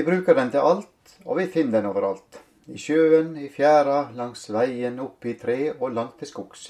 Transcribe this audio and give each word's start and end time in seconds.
Vi 0.00 0.04
bruker 0.04 0.34
den 0.34 0.48
til 0.48 0.64
alt, 0.64 1.10
og 1.28 1.36
vi 1.36 1.44
finner 1.52 1.82
den 1.82 1.90
overalt. 1.90 2.38
I 2.72 2.78
sjøen, 2.80 3.34
i 3.36 3.50
fjæra, 3.52 4.14
langs 4.16 4.46
veien, 4.48 4.94
opp 5.02 5.26
i 5.28 5.34
tre 5.36 5.74
og 5.74 5.90
langt 5.92 6.14
til 6.22 6.30
skogs. 6.30 6.62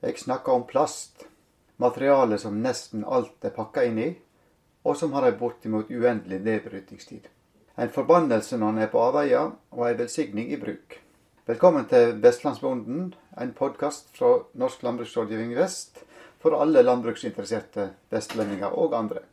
Jeg 0.00 0.16
snakker 0.16 0.54
om 0.54 0.62
plast. 0.70 1.26
Materiale 1.84 2.38
som 2.40 2.56
nesten 2.64 3.02
alt 3.04 3.44
er 3.44 3.52
pakka 3.52 3.84
inn 3.84 3.98
i, 4.00 4.06
og 4.88 4.96
som 4.96 5.12
har 5.12 5.26
ei 5.28 5.34
bortimot 5.36 5.92
uendelig 5.92 6.38
nedbrytingstid. 6.46 7.26
En 7.76 7.92
forbannelse 7.92 8.56
når 8.56 8.72
en 8.72 8.80
er 8.86 8.90
på 8.94 9.02
avveie, 9.04 9.42
og 9.76 9.84
ei 9.90 9.92
velsigning 9.98 10.48
i 10.48 10.60
bruk. 10.62 10.96
Velkommen 11.52 11.84
til 11.92 12.14
Vestlandsbonden, 12.24 13.10
en 13.36 13.52
podkast 13.58 14.08
fra 14.16 14.38
Norsk 14.56 14.88
landbruksrådgivning 14.88 15.52
Vest 15.60 16.06
for 16.40 16.56
alle 16.56 16.86
landbruksinteresserte 16.88 17.90
vestlendinger 18.16 18.72
og 18.72 18.96
andre. 18.96 19.26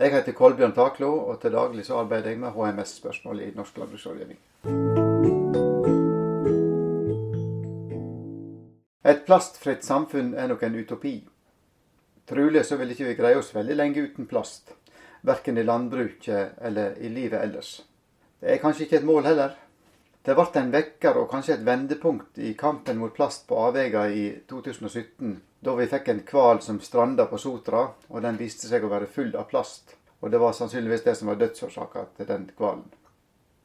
Jeg 0.00 0.14
heter 0.14 0.32
Kolbjørn 0.32 0.72
Taklo, 0.72 1.10
og 1.28 1.42
til 1.42 1.52
daglig 1.52 1.82
så 1.84 1.98
arbeider 2.00 2.30
jeg 2.32 2.38
med 2.40 2.54
HMS-spørsmål 2.54 3.40
i 3.44 3.48
Norsk 3.52 3.76
landbruksrådgivning. 3.82 4.38
Et 9.04 9.20
plastfritt 9.26 9.84
samfunn 9.84 10.32
er 10.32 10.48
nok 10.48 10.64
en 10.64 10.78
utopi. 10.80 11.12
Trolig 12.24 12.64
så 12.64 12.78
vil 12.80 12.94
ikke 12.94 13.10
vi 13.10 13.18
greie 13.18 13.36
oss 13.42 13.52
veldig 13.52 13.76
lenge 13.76 14.06
uten 14.06 14.28
plast 14.30 14.72
verken 15.20 15.60
i 15.60 15.66
landbruket 15.68 16.56
eller 16.64 16.96
i 16.96 17.12
livet 17.12 17.42
ellers. 17.42 17.74
Det 18.40 18.54
er 18.54 18.62
kanskje 18.64 18.86
ikke 18.86 19.02
et 19.02 19.08
mål 19.12 19.28
heller. 19.28 19.52
Det 20.24 20.32
ble 20.36 20.48
en 20.62 20.72
vekker 20.72 21.20
og 21.20 21.28
kanskje 21.28 21.58
et 21.58 21.66
vendepunkt 21.66 22.40
i 22.40 22.54
kampen 22.56 22.96
mot 23.04 23.12
plast 23.12 23.44
på 23.48 23.60
avveier 23.68 24.16
i 24.16 24.26
2017, 24.48 25.36
da 25.60 25.74
vi 25.76 25.86
fikk 25.86 26.08
en 26.08 26.22
hval 26.30 26.62
som 26.64 26.80
stranda 26.80 27.26
på 27.28 27.38
Sotra, 27.38 27.86
og 28.08 28.22
den 28.24 28.38
viste 28.40 28.68
seg 28.68 28.84
å 28.84 28.92
være 28.92 29.10
full 29.12 29.34
av 29.36 29.48
plast. 29.50 29.96
Og 30.20 30.32
det 30.32 30.40
var 30.40 30.56
sannsynligvis 30.56 31.04
det 31.04 31.14
som 31.16 31.28
var 31.32 31.40
dødsårsaka 31.40 32.06
til 32.16 32.28
den 32.28 32.48
hvalen. 32.56 32.88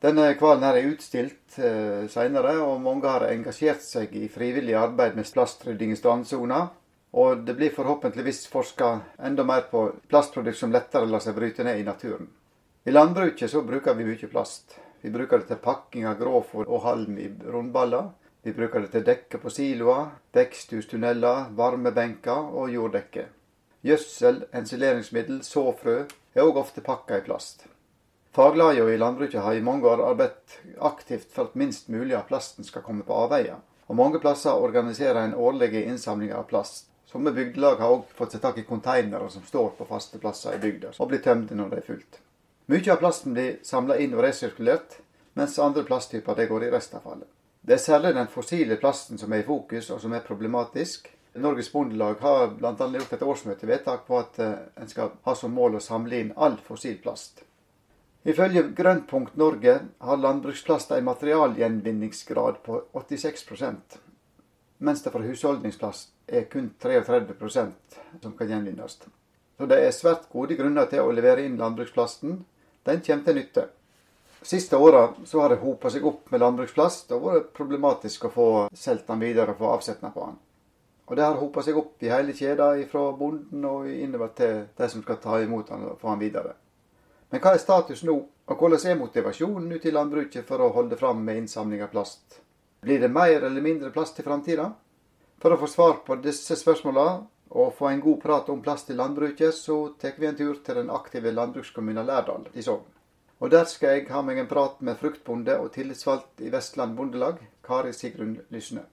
Denne 0.04 0.28
hvalen 0.38 0.64
er 0.68 0.90
utstilt 0.92 1.56
eh, 1.58 2.06
seinere, 2.12 2.58
og 2.62 2.84
mange 2.84 3.10
har 3.10 3.26
engasjert 3.30 3.84
seg 3.84 4.12
i 4.16 4.28
frivillig 4.32 4.76
arbeid 4.78 5.16
med 5.16 5.28
plastrydding 5.34 5.96
i 5.96 6.00
strandsona. 6.00 6.66
Og 7.16 7.46
det 7.48 7.56
blir 7.56 7.72
forhåpentligvis 7.72 8.44
forska 8.52 8.90
enda 9.24 9.46
mer 9.48 9.70
på 9.72 9.88
plastprodukt 10.12 10.60
som 10.60 10.74
lettere 10.76 11.08
lar 11.08 11.24
seg 11.24 11.38
bryte 11.38 11.64
ned 11.64 11.80
i 11.80 11.88
naturen. 11.88 12.28
I 12.86 12.92
landbruket 12.92 13.52
så 13.52 13.64
bruker 13.64 13.96
vi 13.96 14.06
mye 14.06 14.28
plast. 14.30 14.76
Vi 15.02 15.14
bruker 15.14 15.40
det 15.40 15.48
til 15.48 15.64
pakking 15.64 16.06
av 16.10 16.20
grovfòr 16.20 16.68
og 16.68 16.84
halm 16.84 17.18
i 17.18 17.30
rundballer. 17.48 18.12
Vi 18.46 18.54
bruker 18.54 18.84
det 18.84 18.92
til 18.94 19.02
dekke 19.02 19.40
på 19.42 19.50
siloer, 19.50 20.12
veksthustunneler, 20.38 21.48
varmebenker 21.58 22.52
og 22.54 22.70
jorddekke. 22.70 23.24
Gjødsel, 23.82 24.44
ensileringsmiddel, 24.54 25.40
såfrø 25.42 25.96
er 26.06 26.44
òg 26.44 26.60
ofte 26.62 26.84
pakka 26.86 27.18
i 27.18 27.24
plast. 27.26 27.66
Faglagene 28.38 28.94
i 28.94 29.00
landbruket 29.02 29.42
har 29.42 29.58
i 29.58 29.64
mange 29.66 29.90
år 29.90 30.04
arbeidet 30.12 30.60
aktivt 30.78 31.34
for 31.34 31.50
at 31.50 31.58
minst 31.58 31.90
mulig 31.90 32.14
av 32.14 32.28
plasten 32.30 32.68
skal 32.68 32.86
komme 32.86 33.02
på 33.08 33.18
avveier. 33.18 33.64
Og 33.90 33.98
mange 33.98 34.22
plasser 34.22 34.62
organiserer 34.62 35.24
en 35.24 35.34
årlig 35.34 35.72
innsamling 35.82 36.34
av 36.38 36.46
plast. 36.52 36.92
Somme 37.10 37.34
bygdelag 37.34 37.82
har 37.82 37.98
òg 37.98 38.12
fått 38.14 38.36
seg 38.36 38.44
tak 38.46 38.60
i 38.62 38.68
konteinere 38.70 39.32
som 39.34 39.46
står 39.48 39.74
på 39.80 39.90
faste 39.90 40.22
plasser 40.22 40.54
i 40.54 40.62
bygda, 40.62 40.94
og 41.00 41.10
blir 41.10 41.26
tømte 41.26 41.58
når 41.58 41.74
det 41.74 41.82
er 41.82 41.90
fullt. 41.90 42.22
Mye 42.70 42.94
av 42.94 43.02
plasten 43.02 43.34
blir 43.34 43.58
samla 43.66 43.98
inn 43.98 44.14
og 44.14 44.22
resirkulert, 44.28 45.00
mens 45.34 45.58
andre 45.58 45.82
plasttyper 45.88 46.46
går 46.46 46.68
i 46.68 46.76
restavfallet. 46.78 47.30
Det 47.66 47.74
er 47.74 47.82
særlig 47.82 48.14
den 48.14 48.28
fossile 48.30 48.78
plasten 48.78 49.18
som 49.18 49.34
er 49.34 49.42
i 49.42 49.48
fokus, 49.48 49.90
og 49.90 50.02
som 50.02 50.14
er 50.14 50.26
problematisk. 50.26 51.10
Norges 51.42 51.72
Bondelag 51.74 52.22
har 52.22 52.54
bl.a. 52.60 52.72
gjort 52.78 53.14
et 53.18 53.24
årsmøtevedtak 53.26 54.06
på 54.08 54.20
at 54.20 54.38
eh, 54.40 54.54
en 54.80 54.92
skal 54.92 55.16
ha 55.26 55.34
som 55.36 55.52
mål 55.58 55.80
å 55.80 55.82
samle 55.84 56.20
inn 56.22 56.32
all 56.38 56.60
fossil 56.64 57.00
plast. 57.02 57.42
Ifølge 58.26 58.64
Grønnpunkt 58.78 59.36
Norge 59.38 59.80
har 60.00 60.22
landbruksplast 60.22 60.94
en 60.96 61.10
materialgjenvinningsgrad 61.10 62.62
på 62.66 62.80
86 62.94 63.44
mens 64.78 65.04
det 65.04 65.12
for 65.12 65.24
husholdningsplast 65.24 66.12
er 66.28 66.48
kun 66.52 66.72
33% 66.82 67.98
som 68.22 68.34
kan 68.38 68.50
gjenvinnes. 68.50 68.98
Så 69.58 69.68
det 69.72 69.78
er 69.82 69.94
svært 69.96 70.28
gode 70.32 70.58
grunner 70.60 70.90
til 70.92 71.02
å 71.02 71.14
levere 71.16 71.46
inn 71.46 71.58
landbruksplasten. 71.58 72.42
Den 72.86 73.02
kommer 73.06 73.26
til 73.26 73.38
nytte. 73.40 73.68
Siste 74.46 74.78
åra 74.78 75.08
har 75.34 75.50
det 75.50 75.56
hopa 75.56 75.90
seg 75.90 76.04
opp 76.06 76.28
med 76.30 76.44
landbruksplast 76.44 77.10
og 77.16 77.24
vært 77.26 77.48
problematisk 77.58 78.28
å 78.28 78.30
få 78.30 78.50
solgt 78.78 79.08
den 79.10 79.24
videre 79.24 79.56
og 79.56 79.58
få 79.58 79.72
avsetning 79.74 80.14
på 80.14 80.22
den. 80.28 80.36
Og 81.10 81.18
det 81.18 81.26
har 81.26 81.40
hopa 81.40 81.64
seg 81.66 81.80
opp 81.82 82.06
i 82.06 82.12
hele 82.14 82.36
kjeda 82.38 82.68
fra 82.92 83.08
bonden 83.18 83.66
og 83.66 83.90
innover 83.90 84.36
til 84.38 84.60
de 84.78 84.90
som 84.92 85.02
skal 85.02 85.18
ta 85.24 85.40
imot 85.42 85.74
den 85.74 85.88
og 85.90 85.98
få 85.98 86.14
den 86.14 86.22
videre. 86.28 86.54
Men 87.34 87.42
hva 87.42 87.56
er 87.56 87.66
status 87.66 88.06
nå, 88.06 88.20
og 88.46 88.62
hvordan 88.62 88.86
er 88.86 89.02
motivasjonen 89.02 89.74
ute 89.74 89.90
i 89.90 89.98
landbruket 89.98 90.46
for 90.46 90.62
å 90.62 90.70
holde 90.78 91.02
fram 91.02 91.26
med 91.26 91.42
innsamling 91.42 91.82
av 91.82 91.90
plast? 91.98 92.38
Blir 92.86 93.02
det 93.02 93.10
mer 93.10 93.50
eller 93.50 93.66
mindre 93.66 93.90
plast 93.90 94.22
i 94.22 94.30
framtida? 94.30 94.70
For 95.42 95.56
å 95.56 95.58
få 95.58 95.74
svar 95.74 96.04
på 96.06 96.22
disse 96.22 96.54
spørsmåla 96.54 97.08
og 97.50 97.74
få 97.80 97.90
en 97.90 98.06
god 98.06 98.22
prat 98.22 98.54
om 98.54 98.62
plast 98.62 98.94
i 98.94 98.98
landbruket, 99.00 99.58
så 99.58 99.88
tar 99.98 100.22
vi 100.22 100.30
en 100.30 100.38
tur 100.38 100.62
til 100.62 100.84
den 100.84 100.94
aktive 100.94 101.34
landbrukskommunen 101.34 102.06
Lærdal 102.06 102.46
i 102.54 102.62
Sogn. 102.62 102.86
Og 103.40 103.52
der 103.52 103.66
skal 103.68 103.98
jeg 103.98 104.08
ha 104.16 104.22
meg 104.24 104.38
en 104.40 104.48
prat 104.48 104.78
med 104.80 104.96
fruktbonde 104.96 105.58
og 105.60 105.74
tillitsvalgt 105.76 106.40
i 106.40 106.52
Vestland 106.54 106.96
Bondelag, 106.96 107.42
Kari 107.68 107.92
Sigrun 107.94 108.38
Lysne. 108.50 108.86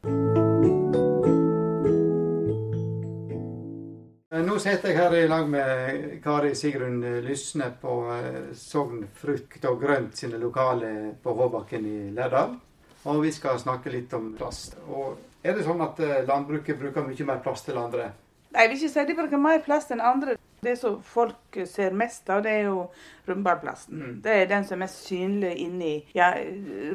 Nå 4.42 4.58
sitter 4.58 4.90
jeg 4.90 4.98
her 4.98 5.14
i 5.14 5.28
lag 5.30 5.46
med 5.48 6.18
Kari 6.24 6.56
Sigrun 6.58 6.98
Lysne 7.22 7.70
på 7.80 7.94
eh, 8.16 8.50
Sogn 8.58 9.06
frukt 9.14 9.62
og 9.70 9.78
grønt 9.80 10.18
sine 10.18 10.40
lokaler 10.42 11.12
på 11.22 11.36
Håbakken 11.38 11.86
i 11.86 11.98
Lærdal. 12.10 12.58
Og 13.06 13.22
vi 13.22 13.30
skal 13.34 13.62
snakke 13.62 13.94
litt 13.94 14.12
om 14.18 14.32
plast. 14.34 14.74
Og 14.90 15.20
er 15.46 15.54
det 15.54 15.68
sånn 15.68 15.86
at 15.86 16.02
eh, 16.02 16.24
landbruket 16.26 16.82
bruker 16.82 17.06
mye 17.06 17.30
mer 17.30 17.38
plast 17.46 17.70
enn 17.70 17.78
andre? 17.78 18.10
Jeg 18.52 18.68
vil 18.68 18.80
ikke 18.80 18.92
si 18.92 19.06
de 19.06 19.20
bruker 19.22 19.40
mer 19.40 19.62
plast 19.62 19.94
enn 19.94 20.02
andre. 20.02 20.34
Det 20.64 20.76
som 20.76 21.02
folk 21.02 21.56
ser 21.66 21.90
mest 21.90 22.30
av, 22.30 22.42
det 22.42 22.50
er 22.54 22.68
jo 22.68 22.84
rundballplasten. 23.26 23.98
Mm. 23.98 24.12
Det 24.22 24.34
er 24.34 24.44
den 24.46 24.66
som 24.66 24.76
er 24.76 24.80
mest 24.84 25.08
synlig 25.08 25.56
inni, 25.58 26.04
ja, 26.14 26.28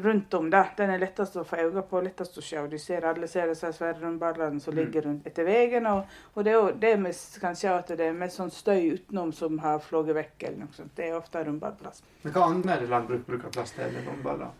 rundt 0.00 0.34
om. 0.38 0.46
da. 0.50 0.62
Den 0.78 0.94
er 0.94 1.02
lettest 1.02 1.36
å 1.36 1.44
få 1.44 1.58
øye 1.66 1.82
på, 1.90 2.00
lettest 2.00 2.38
å 2.40 2.44
se. 2.46 2.62
Du 2.72 2.78
ser 2.80 3.04
alle 3.04 3.28
ser 3.28 3.52
disse 3.52 3.68
svære 3.76 4.00
rundballene 4.00 4.64
som 4.64 4.72
mm. 4.72 4.80
ligger 4.80 5.06
rundt 5.10 5.28
etter 5.28 5.44
veien. 5.44 5.90
Og, 5.92 6.16
og, 6.32 6.40
det 6.46 6.54
er 6.54 6.56
jo 6.56 6.72
det 6.86 6.94
vi 7.04 7.12
kan 7.44 7.60
se 7.60 7.68
at 7.68 7.92
det 8.00 8.08
er 8.08 8.16
mest 8.16 8.40
sånn 8.40 8.54
støy 8.56 8.88
utenom 8.94 9.36
som 9.36 9.60
har 9.60 9.84
fløyet 9.84 10.16
vekk. 10.16 10.48
eller 10.48 10.58
noe 10.62 10.72
sånt. 10.80 10.96
Det 10.96 11.10
er 11.10 11.20
ofte 11.20 11.44
rundballplast. 11.44 12.08
Men 12.24 12.38
hva 12.38 12.48
annet 12.48 12.88
landbruk 12.88 13.28
bruker 13.28 13.52
plast 13.52 13.76
til 13.76 13.84
enn 13.84 14.08
rundballer? 14.08 14.56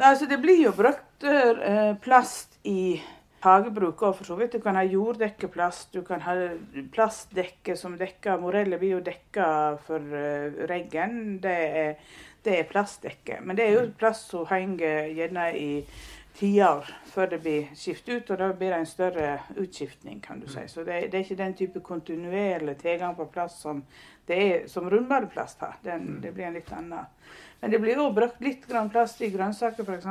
Altså, 0.00 0.24
det 0.32 0.40
blir 0.40 0.64
jo 0.64 0.72
brukt 0.80 1.28
uh, 1.28 1.92
plast 2.00 2.56
i 2.64 3.02
hagebruk 3.44 4.02
òg, 4.04 4.16
for 4.18 4.28
så 4.28 4.36
vidt. 4.38 4.56
Du 4.56 4.64
kan 4.64 4.76
ha 4.76 4.84
jorddekkeplast, 4.84 5.92
du 5.94 6.02
kan 6.06 6.22
ha 6.26 6.36
plastdekke 6.94 7.76
som 7.78 7.96
dekker 8.00 8.40
Moreller 8.42 8.80
blir 8.80 8.98
jo 8.98 9.02
dekka 9.04 9.50
for 9.86 10.00
uh, 10.14 10.64
regn. 10.70 11.38
Det 11.42 11.58
er, 11.82 12.16
det 12.44 12.56
er 12.58 12.70
plastdekke. 12.70 13.40
Men 13.44 13.58
det 13.58 13.66
er 13.66 13.76
jo 13.78 13.84
plast 14.00 14.32
som 14.32 14.48
henger 14.50 15.12
gjerne 15.16 15.50
i 15.58 15.70
tiår 16.40 16.86
før 17.10 17.32
det 17.32 17.40
blir 17.42 17.72
skiftet 17.76 18.22
ut, 18.22 18.30
og 18.32 18.38
da 18.40 18.50
blir 18.56 18.72
det 18.72 18.78
en 18.80 18.88
større 18.88 19.30
utskiftning, 19.60 20.20
kan 20.24 20.40
du 20.40 20.46
si. 20.48 20.62
Så 20.70 20.84
det, 20.86 21.10
det 21.12 21.18
er 21.18 21.24
ikke 21.26 21.40
den 21.40 21.56
type 21.58 21.82
kontinuerlig 21.84 22.76
tilgang 22.80 23.16
på 23.18 23.28
plast 23.32 23.60
som, 23.64 23.82
det 24.28 24.70
som 24.70 24.88
rundbadeplast 24.90 25.64
har. 25.66 25.80
Den, 25.84 26.20
det 26.22 26.32
blir 26.36 26.48
en 26.48 26.56
litt 26.56 26.70
annen. 26.76 27.10
Men 27.60 27.74
det 27.74 27.80
blir 27.82 28.00
òg 28.00 28.14
brukt 28.16 28.40
litt 28.44 28.64
plast 28.68 29.20
i 29.20 29.32
grønnsaker 29.34 29.84
f.eks. 29.84 30.06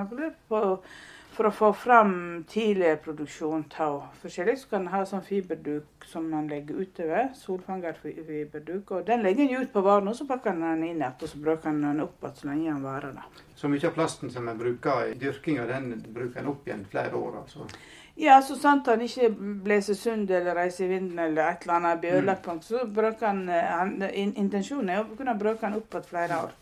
For 1.39 1.47
å 1.47 1.55
få 1.55 1.67
fram 1.71 2.13
tidligere 2.51 2.97
produksjon 2.99 3.61
av 3.79 4.01
forskjellig. 4.19 4.57
Så 4.59 4.67
kan 4.73 4.81
en 4.81 4.91
ha 4.91 5.05
sånn 5.07 5.21
fiberduk 5.23 6.03
som 6.03 6.25
man 6.27 6.49
legger 6.51 6.81
utover. 6.83 7.29
Solfangerfiberduk. 7.39 8.91
Og 8.91 9.05
den 9.07 9.23
legger 9.23 9.45
en 9.45 9.63
ut 9.63 9.71
på 9.71 9.83
varen, 9.85 10.11
og 10.11 10.17
så 10.19 10.27
pakker 10.27 10.51
en 10.51 10.65
den 10.65 10.83
inn 10.83 10.99
igjen. 10.99 11.15
Og 11.15 11.31
så 11.31 11.39
bruker 11.39 11.71
en 11.71 11.79
den 11.85 12.03
opp 12.03 12.19
igjen 12.19 12.35
så 12.41 12.49
lenge 12.49 12.65
den 12.73 12.83
varer. 12.83 13.15
da. 13.15 13.45
Så 13.55 13.71
mye 13.71 13.87
av 13.87 13.95
plasten 13.95 14.35
som 14.35 14.51
en 14.51 14.59
bruker 14.59 15.13
i 15.13 15.15
dyrkinga, 15.21 15.63
den 15.71 16.03
bruker 16.11 16.43
en 16.43 16.51
opp 16.51 16.67
igjen 16.67 16.83
flere 16.91 17.15
år? 17.15 17.39
altså? 17.45 17.71
Ja, 18.19 18.41
så 18.43 18.59
sant 18.59 18.91
han 18.91 19.07
ikke 19.07 19.29
blåser 19.63 19.95
sund 19.95 20.31
eller 20.31 20.59
reiser 20.59 20.89
i 20.89 20.93
vinden 20.97 21.21
eller 21.23 21.53
et 21.53 21.63
eller 21.63 21.77
annet 21.77 22.01
blir 22.01 22.17
ødelagt, 22.19 22.49
mm. 22.51 22.61
så 22.67 22.83
bruker 22.83 23.29
han, 23.29 23.45
han 23.47 24.09
Intensjonen 24.11 24.91
er 24.91 25.05
å 25.05 25.15
kunne 25.15 25.39
bruke 25.39 25.63
den 25.63 25.79
opp 25.79 25.95
igjen 25.95 26.09
flere 26.11 26.41
år 26.49 26.57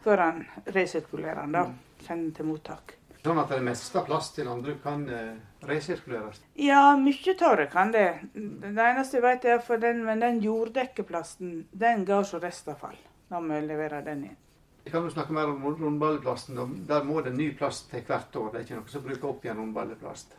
før 0.00 0.24
han 0.24 0.46
resirkulerer 0.72 1.42
den. 1.42 1.58
da, 1.58 1.66
Sender 1.98 2.24
den 2.24 2.32
til 2.38 2.48
mottak. 2.48 2.97
Sånn 3.28 3.42
at 3.42 3.50
det 3.52 3.60
meste 3.60 3.98
av 4.00 4.06
plast 4.08 4.38
i 4.40 4.44
landbruk 4.46 4.78
kan 4.80 5.02
eh, 5.12 5.34
resirkuleres? 5.68 6.38
Ja, 6.56 6.94
mye 6.96 7.34
av 7.44 7.56
det 7.60 7.66
kan 7.68 7.90
det. 7.92 8.06
Det 8.32 8.70
eneste 8.72 9.18
jeg 9.18 9.24
vet 9.26 9.44
er 9.44 9.58
for 9.60 9.82
den, 9.82 10.00
men 10.06 10.22
den 10.24 10.38
jorddekkeplasten 10.40 11.66
den 11.76 12.06
går 12.08 12.24
som 12.24 12.40
restavfall 12.40 12.96
når 13.28 13.44
vi 13.50 13.58
leverer 13.66 14.06
den 14.06 14.22
inn. 14.30 14.38
Vi 14.86 14.94
kan 14.94 15.04
jo 15.04 15.12
snakke 15.12 15.36
mer 15.36 15.50
om 15.52 15.60
rundballeplasten. 15.66 16.86
Der 16.88 17.04
må 17.04 17.20
det 17.20 17.34
ny 17.36 17.50
plast 17.58 17.90
til 17.90 18.06
hvert 18.08 18.36
år. 18.40 18.48
Det 18.54 18.62
er 18.62 18.64
ikke 18.64 18.78
noe 18.78 18.94
som 18.94 19.04
bruker 19.04 19.28
opp 19.28 19.44
igjen 19.44 19.60
rundballeplast. 19.60 20.32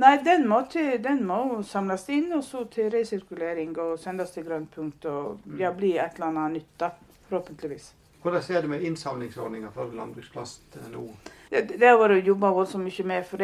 Nei, 0.00 0.14
den 0.24 0.48
må, 0.48 0.62
til, 0.72 0.94
den 1.04 1.20
må, 1.28 1.42
samles 1.68 2.06
inn 2.16 2.32
og 2.32 2.46
så 2.48 2.64
til 2.72 2.88
resirkulering 2.94 3.76
og 3.76 3.98
sendes 4.00 4.32
til 4.32 4.48
grønnpunkt 4.48 5.04
og 5.12 5.44
ja, 5.60 5.74
bli 5.76 5.98
et 6.00 6.16
eller 6.16 6.30
annet 6.30 6.62
nytt, 6.62 6.72
da. 6.80 6.94
Forhåpentligvis. 7.28 7.92
Hvordan 8.24 8.56
er 8.56 8.64
det 8.64 8.72
med 8.72 8.88
innsamlingsordninga 8.88 9.76
for 9.76 9.92
landbruksplast 9.92 10.80
nå? 10.96 11.04
Det, 11.52 11.84
har 11.84 11.98
vært 12.00 12.24
jobba 12.24 12.48
voldsomt 12.56 12.86
mye 12.86 13.04
med. 13.04 13.26
for 13.28 13.42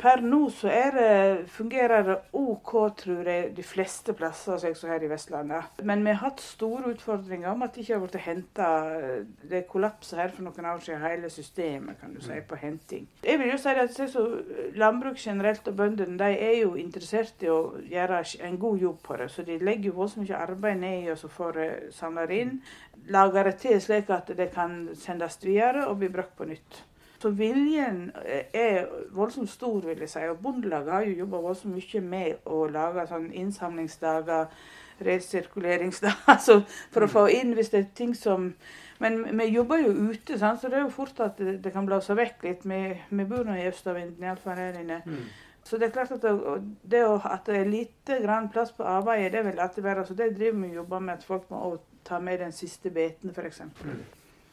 Per 0.00 0.22
nå 0.24 0.38
så 0.56 0.70
det, 0.94 1.48
fungerer 1.52 2.06
det 2.06 2.16
OK, 2.32 2.70
tror 2.96 3.28
jeg, 3.28 3.50
de 3.56 3.64
fleste 3.66 4.14
plasser 4.16 4.56
som 4.56 4.70
jeg 4.70 4.78
så 4.80 4.88
her 4.88 5.04
i 5.04 5.10
Vestlandet. 5.10 5.82
Men 5.84 6.04
vi 6.04 6.14
har 6.14 6.30
hatt 6.30 6.40
store 6.40 6.94
utfordringer 6.94 7.54
med 7.54 7.68
at 7.68 7.74
det 7.74 7.84
ikke 7.84 7.98
har 7.98 8.04
blitt 8.06 8.24
henta 8.24 8.68
Det 9.50 9.66
kollapset 9.68 10.18
her 10.18 10.32
for 10.32 10.46
noen 10.46 10.68
år 10.72 10.80
siden, 10.80 11.02
hele 11.04 11.30
systemet 11.30 12.00
kan 12.00 12.14
du 12.14 12.22
si, 12.24 12.40
på 12.48 12.56
henting. 12.56 13.08
Jeg 13.24 13.38
vil 13.38 13.52
jo 13.52 13.58
si 13.60 13.76
at 13.82 13.92
så, 13.92 14.24
Landbruk 14.74 15.20
generelt 15.20 15.68
og 15.68 15.76
bøndene 15.76 16.16
de 16.18 16.38
er 16.38 16.56
jo 16.62 16.72
interessert 16.80 17.44
i 17.44 17.50
å 17.52 17.76
gjøre 17.84 18.22
en 18.48 18.56
god 18.58 18.78
jobb 18.78 19.02
på 19.04 19.20
det. 19.20 19.28
Så 19.30 19.44
de 19.44 19.58
legger 19.60 19.90
jo 19.90 19.98
voldsomt 20.00 20.24
mye 20.24 20.40
arbeid 20.40 20.80
ned 20.80 21.04
i 21.04 21.12
å 21.12 21.20
få 21.28 21.52
det 21.52 21.68
samla 21.92 22.24
inn 22.32 22.56
lager 23.08 23.44
det 23.44 23.54
til 23.62 23.80
slik 23.82 24.10
at 24.14 24.30
det 24.36 24.50
kan 24.54 24.74
sendes 24.98 25.38
videre 25.42 25.86
og 25.88 25.98
bli 25.98 26.08
brukt 26.12 26.36
på 26.38 26.46
nytt. 26.48 26.61
Så 27.22 27.30
viljen 27.38 28.08
er 28.54 28.88
voldsomt 29.14 29.50
stor, 29.50 29.80
vil 29.86 30.00
jeg 30.02 30.10
si. 30.10 30.22
Og 30.26 30.40
Bondelaget 30.42 30.92
har 30.92 31.04
jo 31.06 31.18
jobba 31.20 31.42
voldsomt 31.44 31.76
mye 31.76 32.00
med 32.02 32.48
å 32.50 32.64
lage 32.66 33.04
sånn 33.06 33.28
innsamlingsdager, 33.30 34.48
resirkuleringsdager, 35.02 36.24
altså 36.34 36.60
for 36.94 37.06
å 37.06 37.10
få 37.10 37.28
inn 37.34 37.54
hvis 37.56 37.70
det 37.72 37.78
er 37.80 37.92
ting 37.98 38.16
som 38.18 38.52
Men 39.02 39.24
vi 39.34 39.48
jobber 39.50 39.80
jo 39.82 40.10
ute, 40.12 40.36
sant? 40.38 40.60
så 40.60 40.68
det 40.70 40.76
er 40.78 40.84
jo 40.84 40.92
fort 40.94 41.18
at 41.24 41.38
det, 41.42 41.56
det 41.64 41.72
kan 41.74 41.86
blåse 41.86 42.14
vekk 42.14 42.44
litt. 42.46 42.66
Vi, 42.70 42.82
vi 43.10 43.24
bor 43.26 43.42
nå 43.48 43.56
i 43.58 43.64
østavinden, 43.66 44.22
iallfall 44.22 44.60
her 44.60 44.78
inne. 44.78 45.00
Mm. 45.02 45.24
Så 45.66 45.78
det 45.78 45.88
er 45.88 45.94
klart 45.96 46.12
at 46.14 46.22
det, 46.22 46.32
det, 46.90 47.00
at 47.06 47.46
det 47.46 47.56
er 47.56 47.70
lite 47.70 48.20
grann 48.22 48.46
plass 48.54 48.70
på 48.76 48.86
arbeidet, 48.86 49.32
det 49.32 49.44
vil 49.46 49.58
alltid 49.58 49.82
være. 49.82 50.06
Så 50.06 50.14
det 50.14 50.36
driver 50.36 50.60
vi 50.60 50.70
og 50.70 50.74
jobber 50.74 51.02
med, 51.08 51.14
at 51.18 51.24
folk 51.24 51.50
må 51.50 51.76
ta 52.04 52.18
med 52.18 52.38
den 52.38 52.54
siste 52.54 52.90
beten, 52.90 53.30
f.eks. 53.34 53.62
Mm. 53.82 54.02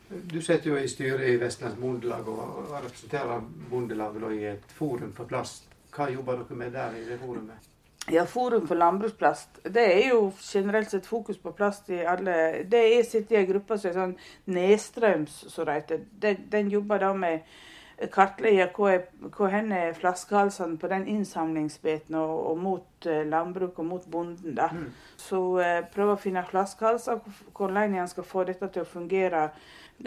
Du 0.10 0.42
sitter 0.42 0.72
jo 0.72 0.78
i 0.78 0.88
styret 0.90 1.28
i 1.30 1.38
Vestlands 1.38 1.78
Bondelag 1.78 2.28
og 2.28 2.72
representerer 2.74 3.44
Bondelaget 3.70 4.32
i 4.34 4.46
et 4.56 4.72
forum 4.74 5.14
for 5.14 5.30
plast. 5.30 5.70
Hva 5.94 6.10
jobber 6.10 6.42
dere 6.42 6.58
med 6.58 6.74
der 6.74 6.98
i 6.98 7.06
det 7.06 7.20
forumet? 7.22 7.70
Ja, 8.12 8.24
Forum 8.26 8.68
for 8.68 8.76
landbruksplast. 8.76 9.60
Det 9.64 9.84
er 9.86 10.08
jo 10.10 10.32
generelt 10.42 10.90
sett 10.92 11.06
fokus 11.06 11.38
på 11.38 11.52
plast 11.52 11.90
i 11.90 12.00
alle 12.02 12.64
Det 12.72 12.80
er 12.80 13.04
sitter 13.06 13.36
i 13.36 13.40
en 13.44 13.52
gruppe 13.52 13.78
som 13.78 13.90
er 13.90 13.98
sånn 13.98 14.16
nedstrøms, 14.50 15.36
som 15.54 15.68
det 15.68 15.76
heter. 15.82 16.06
Den, 16.22 16.48
den 16.50 16.72
jobber 16.74 17.04
da 17.04 17.12
med 17.14 17.44
kartlegge 18.08 18.70
hvor, 18.74 19.50
hen 19.52 19.72
er 19.76 19.94
flaskehalsene 19.94 20.80
på 20.80 20.88
den 20.88 21.06
innsamlingsbiten 21.12 22.16
og, 22.16 22.36
og 22.52 22.58
mot 22.58 23.08
uh, 23.10 23.22
landbruk 23.28 23.80
og 23.80 23.86
mot 23.86 24.08
bonden. 24.12 24.56
da. 24.58 24.72
Mm. 24.72 24.88
Så 25.18 25.44
prøve 25.94 26.16
å 26.16 26.22
finne 26.24 26.46
flaskehalser, 26.50 27.20
hvordan 27.54 27.94
en 28.00 28.10
skal 28.10 28.26
få 28.26 28.48
dette 28.50 28.72
til 28.74 28.88
å 28.88 28.90
fungere. 28.90 29.50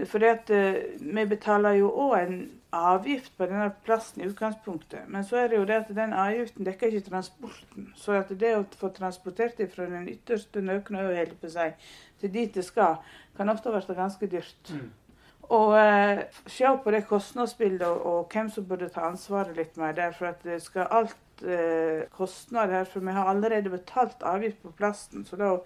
For 0.09 0.25
uh, 0.25 0.77
vi 1.01 1.25
betaler 1.29 1.77
jo 1.77 1.91
òg 2.07 2.15
en 2.23 2.37
avgift 2.73 3.35
på 3.37 3.47
denne 3.47 3.69
plassen 3.85 4.23
i 4.23 4.29
utgangspunktet. 4.31 5.05
Men 5.09 5.25
så 5.25 5.43
er 5.43 5.51
det 5.53 5.59
jo 5.59 5.67
det 5.69 5.83
at 5.83 5.91
den 5.93 6.15
avgiften 6.17 6.65
dekker 6.65 6.89
ikke 6.89 7.11
transporten. 7.11 7.91
Så 7.97 8.17
at 8.17 8.33
det 8.41 8.55
å 8.57 8.65
få 8.81 8.89
transportert 8.97 9.61
det 9.61 9.69
fra 9.75 9.85
den 9.91 10.09
ytterste 10.09 10.65
nøkken 10.65 11.03
til 12.21 12.33
dit 12.33 12.55
det 12.55 12.65
skal, 12.65 12.97
kan 13.37 13.53
ofte 13.53 13.73
være 13.73 13.95
ganske 13.99 14.27
dyrt. 14.27 14.73
Mm. 14.73 14.91
Og 15.53 15.75
eh, 15.77 16.23
se 16.47 16.71
på 16.85 16.91
det 16.95 17.05
kostnadsbildet 17.09 17.87
og, 17.87 18.07
og, 18.07 18.33
hvem 18.33 18.49
som 18.51 18.65
burde 18.65 18.89
ta 18.89 19.09
ansvaret 19.11 19.57
litt 19.57 19.77
mer 19.77 19.93
der. 19.93 20.15
For 20.17 20.31
at 20.31 20.41
det 20.47 20.63
skal 20.65 20.89
alt 20.91 21.45
eh, 21.45 22.09
kostnad 22.15 22.73
her. 22.73 22.89
For 22.89 23.05
vi 23.05 23.13
har 23.13 23.29
allerede 23.29 23.73
betalt 23.73 24.25
avgift 24.25 24.63
på 24.63 24.73
plasten. 24.79 25.27
Så 25.29 25.37
da 25.37 25.59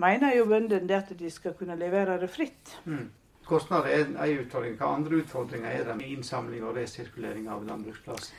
mener 0.00 0.36
jo 0.38 0.48
bøndene 0.48 0.88
det 0.88 1.02
at 1.02 1.12
de 1.18 1.30
skal 1.30 1.52
kunne 1.58 1.76
levere 1.76 2.16
det 2.22 2.30
fritt. 2.32 2.78
Mm. 2.86 3.10
Kostnader 3.50 3.90
er 3.90 4.06
en 4.06 4.16
utfordring. 4.44 4.76
Hva 4.78 4.94
andre 4.94 5.22
utfordringer 5.24 5.70
er 5.74 5.86
det 5.88 5.96
med 5.98 6.10
innsamling 6.14 6.64
og 6.64 6.76
resirkulering 6.78 7.48
av 7.50 7.64
landbruksplast? 7.66 8.34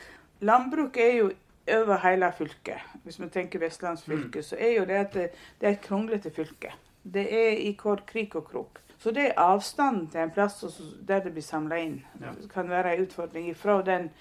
Landbruk 0.47 0.97
er 0.97 1.15
jo 1.17 1.31
over 1.77 1.99
hele 2.05 2.31
fylket. 2.37 2.85
Hvis 3.03 3.19
vi 3.19 3.27
tenker 3.29 3.59
vestlandsfylket, 3.59 4.39
mm. 4.39 4.47
så 4.47 4.59
er 4.59 4.71
jo 4.77 4.85
det 4.87 5.01
at 5.01 5.13
det, 5.13 5.25
det 5.59 5.67
er 5.67 5.75
et 5.75 5.83
kronglete 5.83 6.31
fylke. 6.31 6.71
Det 7.03 7.25
er 7.27 7.59
i 7.59 7.73
hver 7.81 8.05
krik 8.07 8.35
og 8.39 8.47
krok. 8.47 8.79
Så 9.01 9.11
det 9.11 9.27
er 9.27 9.39
avstanden 9.41 10.07
til 10.13 10.21
en 10.21 10.31
plass 10.31 10.61
der 11.07 11.23
det 11.25 11.33
blir 11.33 11.43
samla 11.43 11.79
inn, 11.81 12.01
ja. 12.21 12.33
kan 12.53 12.69
være 12.69 12.95
en 12.95 13.07
utfordring 13.07 13.51
fra 13.57 13.81
den 13.81 14.11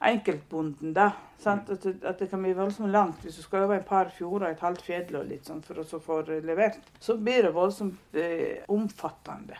enkeltbonden. 0.00 0.92
da, 0.94 1.10
mm. 1.44 1.52
at, 1.52 1.82
det, 1.82 1.96
at, 2.02 2.18
det 2.18 2.30
kan 2.30 2.42
bli 2.42 2.52
voldsomt 2.54 2.92
langt 2.94 3.22
hvis 3.22 3.36
du 3.36 3.42
skal 3.42 3.66
over 3.66 3.76
et 3.76 3.86
par 3.86 4.12
fjorder, 4.14 4.48
et 4.48 4.60
halvt 4.62 4.84
fjell 4.86 5.16
og 5.18 5.26
litt 5.26 5.46
sånn 5.46 5.62
for 5.62 5.82
å 5.82 6.00
få 6.00 6.22
levert. 6.28 6.78
Så 7.00 7.18
blir 7.18 7.42
det 7.42 7.54
voldsomt 7.54 8.14
eh, 8.14 8.62
omfattende. 8.68 9.58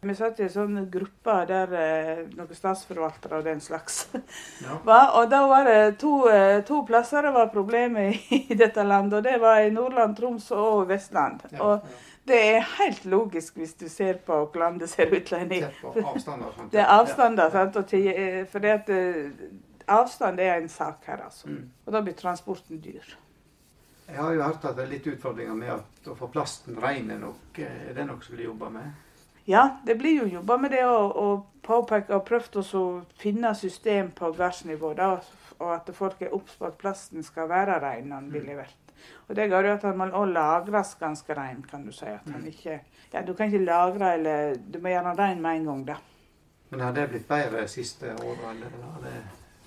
Vi 0.00 0.14
satt 0.14 0.38
i 0.38 0.44
en 0.46 0.50
sånn 0.52 0.76
gruppe 0.92 1.32
der 1.48 1.72
eh, 1.74 2.18
noen 2.38 2.54
statsforvaltere 2.54 3.40
og 3.40 3.46
den 3.48 3.58
slags 3.58 4.04
ja. 4.64 4.76
Og 4.86 5.24
da 5.30 5.40
var 5.50 5.66
det 5.66 5.96
to, 5.98 6.12
eh, 6.30 6.60
to, 6.66 6.84
plasser 6.86 7.26
det 7.26 7.32
var 7.34 7.50
problemer 7.50 8.14
i, 8.36 8.44
dette 8.54 8.84
landet, 8.86 9.18
og 9.18 9.26
det 9.26 9.40
var 9.42 9.64
i 9.64 9.72
Nordland, 9.74 10.14
Troms 10.18 10.52
og 10.54 10.86
Vestland. 10.92 11.42
Ja, 11.50 11.62
og 11.64 11.82
ja. 11.82 12.04
Det 12.28 12.38
er 12.44 12.66
helt 12.76 13.06
logisk 13.08 13.56
hvis 13.56 13.70
du 13.80 13.86
ser 13.88 14.18
på 14.20 14.36
hvordan 14.36 14.74
det 14.76 14.90
ser 14.92 15.08
ut. 15.08 15.30
Avstander, 15.32 16.58
det 16.74 16.82
er 16.82 16.90
avstander. 16.92 17.48
sant? 17.54 17.94
Eh, 17.96 18.42
for 18.52 18.60
det 18.60 18.74
at 18.74 18.90
avstand 19.88 20.42
er 20.44 20.58
en 20.58 20.68
sak 20.68 21.08
her, 21.08 21.22
altså. 21.24 21.48
Mm. 21.48 21.70
Og 21.86 21.94
da 21.94 22.02
blir 22.04 22.18
transporten 22.18 22.82
dyr. 22.84 23.16
Jeg 24.08 24.20
har 24.20 24.36
jo 24.36 24.44
hørt 24.44 24.68
at 24.68 24.76
det 24.76 24.84
er 24.84 24.92
litt 24.92 25.08
utfordringer 25.08 25.56
med 25.56 25.72
at 25.78 26.12
å 26.12 26.18
få 26.20 26.28
plasten 26.32 26.76
ren 26.84 27.08
er 27.16 27.22
nok. 27.24 27.56
Det 27.56 27.96
som 27.96 28.36
blir 28.36 28.50
jobba 28.50 28.68
med? 28.76 29.07
Ja, 29.48 29.78
det 29.86 29.94
blir 29.94 30.18
jo 30.22 30.26
jobba 30.28 30.58
med 30.60 30.74
det 30.76 30.82
å 30.84 31.28
påpeke 31.64 32.12
og 32.18 32.26
prøvd 32.28 32.58
å 32.60 32.82
finne 33.16 33.54
system 33.56 34.10
på 34.12 34.28
gardsnivå. 34.36 34.90
Og 35.58 35.70
at 35.72 35.88
folk 35.96 36.20
er 36.20 36.34
obs 36.36 36.58
på 36.58 36.68
at 36.68 36.76
plasten 36.76 37.24
skal 37.24 37.48
være 37.48 37.78
ren 37.80 38.10
når 38.10 38.26
den 38.26 38.34
blir 38.34 38.44
levert. 38.50 38.92
Og 39.28 39.36
det 39.38 39.46
gjør 39.48 39.70
jo 39.70 39.72
at 39.78 39.86
han 39.88 39.96
må 39.96 40.10
også 40.10 40.34
lagres 40.34 40.92
ganske 41.00 41.38
ren, 41.38 41.64
kan 41.70 41.86
du 41.86 41.94
si. 41.96 42.04
At 42.04 42.28
han 42.28 42.44
mm. 42.44 42.50
ikke 42.52 42.76
Ja, 43.14 43.22
du 43.24 43.32
kan 43.32 43.48
ikke 43.48 43.64
lagre 43.64 44.12
eller 44.18 44.60
Du 44.60 44.78
må 44.84 44.92
gjøre 44.92 45.14
den 45.14 45.18
ren 45.22 45.42
med 45.42 45.56
en 45.56 45.66
gang, 45.70 45.82
da. 45.88 45.98
Men 46.68 46.84
har 46.84 46.92
det 46.92 47.08
blitt 47.08 47.28
bedre 47.28 47.64
de 47.64 47.72
siste 47.72 48.12
åra, 48.12 48.52
eller 48.52 48.68
er 48.68 49.02
det, 49.06 49.16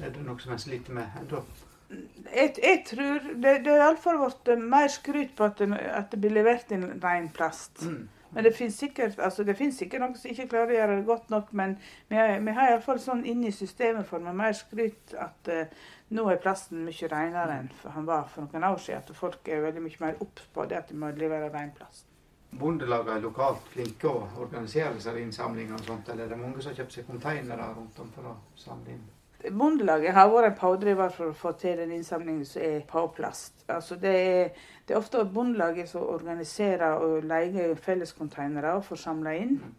er 0.06 0.14
det 0.14 0.30
noe 0.30 0.40
som 0.40 0.54
en 0.54 0.62
sliter 0.62 0.94
med 0.94 1.22
ennå? 1.24 1.42
Jeg, 1.90 2.54
jeg, 2.62 2.84
tror 2.86 3.18
Det, 3.34 3.58
det 3.66 3.74
har 3.74 3.88
iallfall 3.88 4.22
blitt 4.22 4.58
mer 4.62 4.94
skryt 4.94 5.34
på 5.38 5.50
at 5.50 5.58
det, 5.58 5.74
at 5.74 6.14
det 6.14 6.22
blir 6.22 6.38
levert 6.38 6.70
inn 6.70 6.86
ren 7.02 7.32
plast. 7.34 7.82
Mm. 7.82 8.21
Men 8.32 8.46
det 8.48 8.54
finnes 8.56 8.78
sikkert 8.80 9.20
altså 9.20 9.44
det 9.44 9.58
finnes 9.60 9.80
sikkert 9.80 10.04
noen 10.04 10.16
som 10.20 10.32
ikke 10.32 10.48
klarer 10.54 10.72
å 10.72 10.78
gjøre 10.78 11.00
det 11.00 11.08
godt 11.10 11.34
nok. 11.34 11.50
Men 11.58 11.76
vi 12.12 12.20
har, 12.20 12.38
vi 12.40 12.56
har 12.58 12.72
iallfall 12.72 13.02
sånn 13.04 13.26
inni 13.28 13.52
systemet 13.56 14.08
for 14.08 14.24
meg 14.24 14.38
mer 14.40 14.56
skryt 14.58 15.16
at 15.20 15.52
uh, 15.52 15.90
nå 16.16 16.28
er 16.32 16.40
plassen 16.44 16.86
mye 16.88 17.12
renere 17.12 17.60
enn 17.60 17.70
han 17.96 18.08
var 18.08 18.30
for 18.32 18.48
noen 18.48 18.70
år 18.72 18.80
siden. 18.80 19.04
At 19.04 19.20
folk 19.20 19.52
er 19.52 19.66
veldig 19.68 19.84
mye 19.88 20.06
mer 20.06 20.24
obs 20.24 20.48
på 20.56 20.68
det 20.72 20.80
at 20.80 20.94
de 20.94 21.00
må 21.00 21.12
levere 21.16 21.52
ren 21.52 21.76
plast. 21.76 22.08
Bondelagene 22.52 23.16
er 23.16 23.24
lokalt 23.24 23.68
flinke 23.72 24.10
å 24.12 24.26
organisere 24.44 25.00
seg 25.00 25.22
innsamlinger 25.22 25.78
og 25.78 25.86
sånt, 25.88 26.12
eller 26.12 26.28
er 26.28 26.34
det 26.34 26.40
mange 26.42 26.60
som 26.60 26.74
har 26.74 26.82
kjøpt 26.82 26.98
seg 26.98 27.08
containere 27.08 27.72
rundt 27.78 28.00
om 28.04 28.12
for 28.12 28.28
å 28.28 28.38
samle 28.60 28.92
inn? 28.98 29.06
Bondelaget 29.50 30.14
har 30.14 30.30
vært 30.30 30.52
en 30.52 30.58
pådriver 30.60 31.14
for 31.16 31.32
å 31.32 31.38
få 31.38 31.54
til 31.58 31.80
den 31.82 31.94
innsamlingen 31.96 32.46
som 32.46 32.62
er 32.62 32.82
på 32.88 33.06
plast. 33.16 33.56
Altså 33.72 33.98
det, 34.00 34.14
er, 34.14 34.68
det 34.86 34.94
er 34.94 35.00
ofte 35.00 35.24
Bondelaget 35.26 35.90
som 35.90 36.06
organiserer 36.06 37.02
og 37.02 37.26
leier 37.26 37.74
fellescontainere 37.80 38.76
og 38.78 38.86
får 38.86 39.02
samla 39.02 39.34
inn. 39.40 39.58
Mm. 39.58 39.78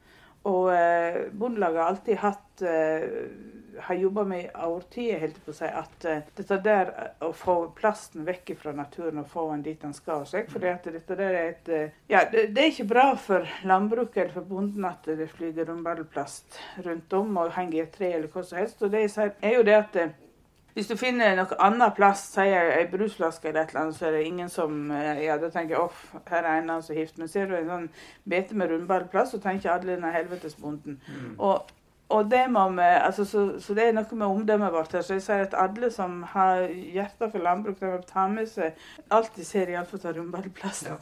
Og 0.50 0.73
eh, 0.75 1.21
Bondelaget 1.38 1.83
har 1.83 1.92
alltid 1.92 2.23
hatt 2.25 2.64
eh, 2.66 3.07
har 3.81 3.95
jobba 3.95 4.25
med 4.25 4.45
i 4.45 4.50
årtier, 4.67 5.19
helt 5.19 5.38
på 5.45 5.52
å 5.52 5.57
si, 5.57 5.69
at 5.69 6.07
uh, 6.09 6.23
dette 6.37 6.59
der 6.64 6.93
å 7.25 7.33
få 7.37 7.57
plasten 7.76 8.26
vekk 8.26 8.55
fra 8.61 8.75
naturen 8.76 9.23
og 9.23 9.29
få 9.33 9.49
den 9.52 9.64
dit 9.67 9.83
den 9.83 9.95
skal. 9.97 10.26
seg, 10.26 10.45
jeg, 10.45 10.50
fordi 10.52 10.71
at 10.73 10.88
dette 10.97 11.19
der 11.19 11.37
er 11.38 11.52
et 11.52 11.71
uh, 11.73 12.00
Ja, 12.11 12.25
det, 12.33 12.49
det, 12.57 12.64
er 12.64 12.73
ikke 12.73 12.91
bra 12.95 13.07
for 13.17 13.49
landbruket 13.69 14.25
eller 14.25 14.37
for 14.37 14.50
bonden 14.55 14.88
at 14.88 15.07
det 15.07 15.31
flyger 15.33 15.69
rundballplast 15.71 16.61
rundt 16.87 17.12
om 17.19 17.37
og 17.43 17.55
henger 17.57 17.79
i 17.79 17.85
et 17.87 17.95
tre 17.95 18.12
eller 18.12 18.29
hva 18.33 18.45
som 18.45 18.61
helst. 18.61 18.83
Og 18.83 18.93
det 18.93 19.07
jeg 19.07 19.14
sier, 19.17 19.35
er 19.43 19.57
jo 19.59 19.64
det 19.67 19.79
at 19.79 20.02
hvis 20.73 20.88
du 20.88 20.95
finner 20.97 21.35
noe 21.37 21.57
annet 21.61 21.93
plast, 21.97 22.33
sier 22.33 22.71
ei 22.79 22.87
brusflaske 22.88 23.50
eller 23.50 23.67
et 23.67 23.75
eller 23.75 23.83
annet, 23.83 23.97
så 23.99 24.07
er 24.09 24.14
det 24.17 24.23
ingen 24.25 24.49
som 24.52 24.88
Ja, 25.21 25.37
da 25.41 25.50
tenker 25.52 25.76
jeg 25.76 25.85
off, 25.85 26.07
her 26.31 26.41
er 26.41 26.62
en 26.62 26.71
annen 26.71 26.85
som 26.85 26.97
gift. 26.97 27.19
Men 27.21 27.29
ser 27.29 27.50
du 27.50 27.59
en 27.59 27.69
sånn 27.69 27.91
bete 28.25 28.57
med 28.57 28.73
rundballplast, 28.73 29.35
så 29.35 29.43
tenker 29.43 29.75
alle 29.75 29.93
denne 29.93 30.12
helvetesbonden. 30.14 30.97
Mm. 31.05 31.35
Og 31.37 31.69
og 32.12 32.28
det 32.31 32.42
må 32.52 32.66
vi, 32.76 32.83
altså, 32.83 33.25
så, 33.25 33.47
så, 33.61 33.75
det 33.75 33.88
er 33.88 33.97
noe 33.97 34.19
med 34.19 34.26
omdømmet 34.26 34.73
vårt. 34.73 34.92
her, 34.92 35.02
så 35.07 35.16
jeg 35.19 35.25
sier 35.25 35.47
at 35.47 35.57
Alle 35.59 35.90
som 35.90 36.23
har 36.35 36.66
hjerte 36.69 37.31
for 37.31 37.42
landbruk, 37.42 37.81
de 37.81 37.90
vil 37.90 38.07
ta 38.09 38.28
med 38.28 38.50
seg 38.50 38.78
alt 39.11 39.35
de 39.37 39.45
ser, 39.45 39.73
iallfall 39.73 40.02
ta 40.02 40.14
rumballplassen 40.16 40.92
Ja. 40.92 40.99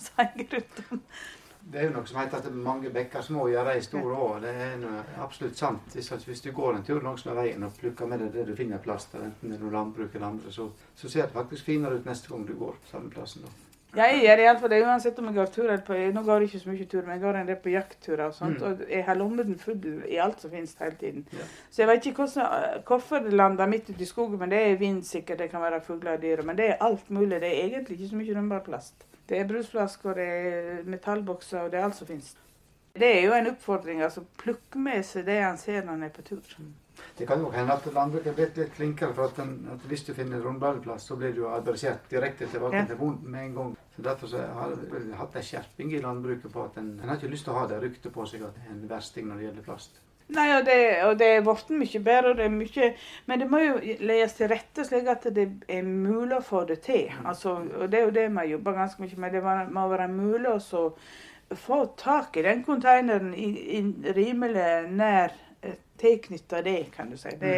Det 1.70 1.78
er 1.78 1.84
jo 1.86 1.92
noe 1.94 2.08
som 2.08 2.18
heter 2.18 2.40
at 2.40 2.54
mange 2.56 2.90
bekker 2.90 3.22
små 3.22 3.44
gjør 3.52 3.68
ei 3.74 3.82
stor 3.84 4.12
å. 4.16 4.28
Det 4.42 4.50
er 4.50 4.84
absolutt 5.22 5.58
sant. 5.60 5.94
Hvis 5.94 6.40
du 6.42 6.50
går 6.56 6.78
en 6.78 6.86
tur 6.86 7.02
langs 7.04 7.26
med 7.28 7.36
veien 7.36 7.66
og 7.66 7.76
plukker 7.78 8.08
med 8.10 8.24
deg 8.24 8.32
det 8.34 8.46
du 8.48 8.54
finner 8.58 8.82
plass 8.82 9.10
til, 9.12 9.22
enten 9.28 9.52
det 9.52 9.58
er 9.58 9.64
noe 9.66 9.74
landbruk 9.76 10.14
eller 10.14 10.32
andre, 10.32 10.52
så, 10.52 10.70
så 10.96 11.12
ser 11.12 11.28
det 11.28 11.36
faktisk 11.36 11.68
finere 11.68 12.00
ut 12.00 12.08
neste 12.08 12.32
gang 12.32 12.46
du 12.48 12.56
går 12.58 12.80
på 12.80 12.94
samme 12.94 13.12
plassen. 13.12 13.44
Ja, 13.46 13.69
jeg 13.97 14.20
gjør 14.23 14.40
iallfall 14.44 14.70
det 14.70 14.80
uansett 14.87 15.18
om 15.18 15.28
jeg 15.30 15.35
går 15.35 15.49
tur 15.54 15.64
eller 15.64 15.82
på 15.87 15.97
Nå 16.14 16.23
går 16.26 16.44
jeg 16.44 16.50
ikke 16.50 16.62
så 16.62 16.70
mye 16.70 16.88
tur, 16.92 17.02
men 17.02 17.16
jeg 17.16 17.23
går 17.25 17.38
en 17.40 17.49
del 17.49 17.59
på 17.64 17.73
jaktturer 17.73 18.25
og 18.28 18.35
sånt. 18.37 18.61
Mm. 18.61 18.66
Og 18.66 18.92
jeg 18.94 19.04
har 19.06 19.18
lommene 19.18 19.56
full 19.59 19.78
i 20.06 20.20
alt 20.23 20.42
som 20.42 20.52
finnes 20.54 20.76
hele 20.78 20.99
tiden. 21.00 21.25
Ja. 21.35 21.47
Så 21.70 21.82
jeg 21.82 21.90
vet 21.90 22.06
ikke 22.06 22.25
hvordan, 22.25 22.82
hvorfor 22.87 23.25
det 23.25 23.32
lander 23.35 23.70
midt 23.70 23.90
ute 23.90 24.02
i 24.02 24.09
skogen, 24.09 24.38
men 24.38 24.52
det 24.54 24.61
er 24.62 24.78
vind 24.80 25.02
sikkert, 25.06 25.38
det 25.42 25.50
kan 25.50 25.62
være 25.62 25.80
fugler 25.87 26.18
og 26.18 26.23
dyr. 26.23 26.42
Men 26.47 26.59
det 26.59 26.68
er 26.70 26.85
alt 26.87 27.11
mulig. 27.11 27.40
Det 27.40 27.50
er 27.50 27.64
egentlig 27.64 27.99
ikke 27.99 28.12
så 28.12 28.20
mye 28.20 28.37
rundbar 28.37 28.62
plast. 28.66 29.06
Det 29.28 29.38
er 29.38 29.49
brusflasker, 29.49 30.14
det 30.14 30.28
er 30.28 30.87
metallbokser, 30.90 31.61
og 31.64 31.73
det 31.73 31.80
er 31.80 31.85
alt 31.85 31.99
som 31.99 32.06
finnes. 32.06 32.37
Det 32.99 33.06
er 33.06 33.26
jo 33.26 33.35
en 33.35 33.50
oppfordring. 33.52 34.02
altså 34.02 34.25
Plukk 34.38 34.76
med 34.76 35.02
seg 35.06 35.26
det 35.26 35.42
han 35.42 35.59
ser 35.59 35.85
når 35.85 35.92
han 35.92 36.02
er 36.09 36.14
på 36.14 36.23
tur. 36.26 36.54
Det 37.18 37.26
kan 37.28 37.40
jo 37.40 37.50
hende 37.50 37.73
at 37.73 37.87
landbruket 37.94 38.26
er 38.26 38.35
blitt 38.37 38.56
litt 38.56 38.73
flinkere, 38.76 39.14
for 39.14 39.25
at, 39.28 39.37
den, 39.37 39.68
at 39.73 39.80
hvis 39.88 40.04
du 40.04 40.12
finner 40.14 40.40
rundballeplass, 40.44 41.06
så 41.09 41.16
blir 41.16 41.32
du 41.37 41.47
adressert 41.49 42.09
direkte 42.11 42.47
tilbake 42.47 42.76
Ja. 42.76 42.85
til 42.85 42.97
bonden 42.97 43.30
med 43.30 43.44
en 43.44 43.54
gang. 43.54 43.76
Så 43.97 44.02
Derfor 44.02 44.26
så 44.26 44.37
har 44.38 44.70
jeg 44.70 45.14
hatt 45.16 45.35
en 45.37 45.42
skjerping 45.42 45.92
i 45.92 46.00
landbruket 46.00 46.52
på 46.52 46.64
at 46.64 46.76
en, 46.78 47.00
en 47.02 47.09
har 47.09 47.16
ikke 47.16 47.30
lyst 47.32 47.44
til 47.44 47.52
å 47.52 47.59
ha 47.59 47.66
det 47.66 47.82
ryktet 47.82 48.12
på 48.12 48.26
seg 48.26 48.42
at 48.42 48.54
det 48.54 48.62
er 48.68 48.73
en 48.75 48.88
versting 48.90 49.26
når 49.28 49.37
det 49.37 49.44
gjelder 49.49 49.62
plast. 49.62 50.00
Nei, 50.30 50.47
og 50.56 50.64
det, 50.64 50.76
og 51.04 51.16
det 51.18 51.26
er 51.26 51.40
blitt 51.42 51.70
mye 51.75 52.00
bedre, 52.06 52.30
og 52.30 52.37
det 52.38 52.44
er 52.44 52.52
mye 52.54 52.90
Men 53.26 53.40
det 53.40 53.49
må 53.50 53.59
jo 53.59 53.80
legges 54.06 54.32
til 54.38 54.49
rette 54.49 54.85
slik 54.87 55.09
at 55.11 55.26
det 55.35 55.49
er 55.68 55.82
mulig 55.82 56.37
å 56.37 56.42
få 56.47 56.64
det 56.68 56.80
til. 56.82 57.11
Altså, 57.25 57.56
og 57.80 57.90
det 57.90 57.99
er 57.99 58.04
jo 58.04 58.11
det 58.14 58.28
vi 58.37 58.44
jobba 58.52 58.73
ganske 58.73 59.02
mye 59.02 59.16
med. 59.18 59.32
Det 59.32 59.42
må- 59.42 59.88
være 59.90 60.09
mulig 60.09 60.49
å 60.54 60.92
få 61.56 61.80
tak 61.97 62.37
i 62.37 62.42
den 62.42 62.62
konteineren 62.64 63.35
i, 63.35 63.49
i 63.78 64.12
rimelig 64.14 64.90
nær 64.94 65.32
tilknytta 66.00 66.62
det, 66.66 66.78
kan 66.95 67.11
du 67.11 67.16
si. 67.21 67.33
Det, 67.40 67.54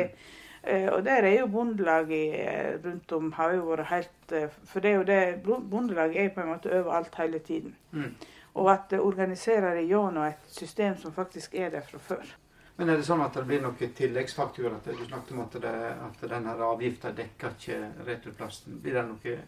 eh, 0.63 0.89
og 0.93 1.05
der 1.07 1.29
er 1.29 1.39
jo 1.41 1.49
Bondelaget 1.53 2.35
eh, 2.41 2.75
rundt 2.85 3.13
om 3.13 3.33
har 3.39 3.57
jo 3.57 3.65
vært 3.71 3.91
helt 3.93 4.37
eh, 4.37 4.61
For 4.69 4.85
det 4.85 4.91
er 4.91 5.01
jo 5.01 5.09
det 5.09 5.23
Bondelaget 5.71 6.25
er 6.25 6.35
på 6.35 6.45
en 6.45 6.53
måte 6.55 6.73
overalt 6.73 7.19
hele 7.19 7.39
tiden. 7.39 7.77
Mm. 7.93 8.15
Og 8.55 8.73
at 8.73 8.91
det 8.91 9.01
organiserer 9.01 9.75
det 9.75 9.89
gjennom 9.89 10.27
et 10.29 10.49
system 10.49 10.97
som 11.01 11.13
faktisk 11.13 11.55
er 11.55 11.71
der 11.73 11.87
fra 11.87 11.99
før. 11.99 12.37
Men 12.77 12.89
er 12.89 12.99
det 12.99 13.07
sånn 13.07 13.21
at 13.25 13.35
det 13.37 13.45
blir 13.47 13.61
noen 13.63 13.93
tilleggsfaktura? 13.97 14.79
Du 14.85 15.05
snakket 15.05 15.33
om 15.33 15.43
at, 15.45 15.57
det, 15.61 15.73
at 16.07 16.25
denne 16.29 16.55
avgifta 16.67 17.13
dekker 17.17 17.57
ikke 17.57 17.79
returplasten. 18.07 18.81
Blir 18.83 18.97
det 18.97 19.05
noen 19.09 19.45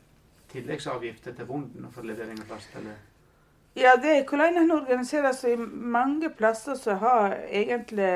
tilleggsavgifter 0.53 1.35
til 1.35 1.49
bonden 1.49 1.91
for 1.93 2.07
levering 2.07 2.41
av 2.41 2.53
plast? 2.53 2.77
eller? 2.81 3.01
Ja, 3.75 3.97
det 3.99 4.11
er 4.11 4.26
hvordan 4.28 4.59
en 4.61 4.71
organiserer 4.71 5.33
seg. 5.35 5.59
Mange 5.59 6.31
plasser 6.31 6.78
så 6.78 6.95
har 7.02 7.35
egentlig 7.50 8.11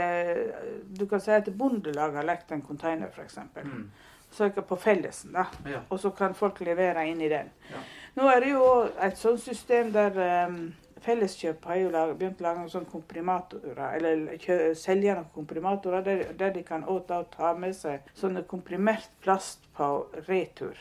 Du 0.98 1.06
kan 1.10 1.20
si 1.20 1.32
at 1.34 1.50
Bondelaget 1.58 2.20
har 2.20 2.26
lagt 2.26 2.52
en 2.52 2.62
container, 2.62 3.10
f.eks. 3.10 3.38
Mm. 3.64 3.88
Søker 4.30 4.62
på 4.62 4.76
fellesen, 4.76 5.32
da. 5.32 5.48
Ja. 5.66 5.80
Og 5.90 5.98
så 6.00 6.10
kan 6.10 6.34
folk 6.34 6.60
levere 6.60 7.06
inn 7.08 7.20
i 7.20 7.30
den. 7.32 7.50
Ja. 7.72 7.80
Nå 8.18 8.28
er 8.28 8.44
det 8.44 8.52
jo 8.52 8.66
et 9.02 9.18
sånt 9.18 9.40
system 9.40 9.90
der 9.94 10.46
um, 10.48 10.60
Felleskjøp 11.02 11.64
har 11.70 11.78
jo 11.78 11.90
lag, 11.94 12.12
begynt 12.18 12.40
å 12.42 12.46
lage 12.48 12.64
sånn 12.72 12.86
komprimatorer, 12.90 13.82
eller 13.96 14.24
selgerne 14.42 14.78
selge 14.78 15.14
noen 15.14 15.28
komprimatorer, 15.34 16.02
der, 16.04 16.24
der 16.38 16.54
de 16.56 16.64
kan 16.66 16.84
ta 17.30 17.52
med 17.54 17.76
seg 17.76 18.08
sånne 18.18 18.42
komprimert 18.50 19.10
plast 19.22 19.68
på 19.78 20.08
retur. 20.26 20.74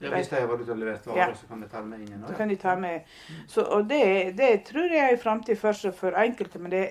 Ja, 0.00 0.10
hvis 0.16 0.28
de 0.28 0.36
har 0.36 0.46
vært 0.48 0.60
ute 0.64 0.72
og 0.72 0.78
levert 0.78 1.06
varer, 1.06 1.16
Ja. 1.28 1.34
så 1.34 1.46
kan 1.48 1.60
de 1.60 1.68
ta 1.68 1.82
med 1.82 1.98
inn 2.00 2.06
igjen? 2.08 2.22
Så 2.28 2.34
kan 2.36 2.48
de 2.48 2.56
ta 2.56 2.74
med. 2.76 3.00
Så, 3.46 3.62
og 3.62 3.88
det, 3.90 4.36
det 4.38 4.64
tror 4.64 4.88
jeg 4.92 4.98
er 5.04 5.12
en 5.12 5.18
framtid 5.18 5.56
først 5.60 5.86
for 5.94 6.10
enkelte, 6.16 6.58
men 6.58 6.70
det, 6.70 6.88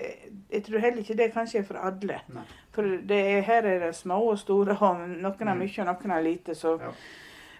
jeg 0.52 0.64
tror 0.64 0.78
heller 0.78 0.98
ikke 1.02 1.16
det 1.18 1.32
kanskje 1.34 1.58
er 1.58 1.62
for 1.66 1.74
alle. 1.80 2.20
Nei. 2.28 2.42
For 2.72 2.82
det 2.82 3.18
er, 3.32 3.40
her 3.42 3.62
er 3.66 3.78
det 3.86 3.94
små 3.96 4.20
og 4.30 4.38
store, 4.38 4.76
og 4.80 5.00
noen 5.08 5.48
har 5.48 5.54
Mm. 5.54 5.58
mye 5.58 5.80
og 5.80 5.86
noen 5.86 6.10
har 6.10 6.22
lite. 6.22 6.54
Så. 6.54 6.76
Ja. 6.80 6.92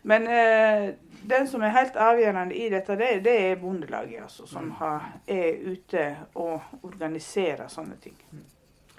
Men 0.03 0.27
eh, 0.29 0.95
den 1.29 1.47
som 1.49 1.63
er 1.63 1.69
helt 1.75 1.97
avgjørende 1.97 2.55
i 2.57 2.69
dette, 2.71 2.97
det, 2.97 3.25
det 3.25 3.35
er 3.51 3.57
Bondelaget, 3.57 4.23
altså, 4.23 4.47
som 4.47 4.65
Mm. 4.65 4.71
har, 4.79 5.13
er 5.29 5.59
ute 5.73 6.17
og 6.35 6.61
organiserer 6.83 7.67
sånne 7.69 7.97
ting. 8.01 8.15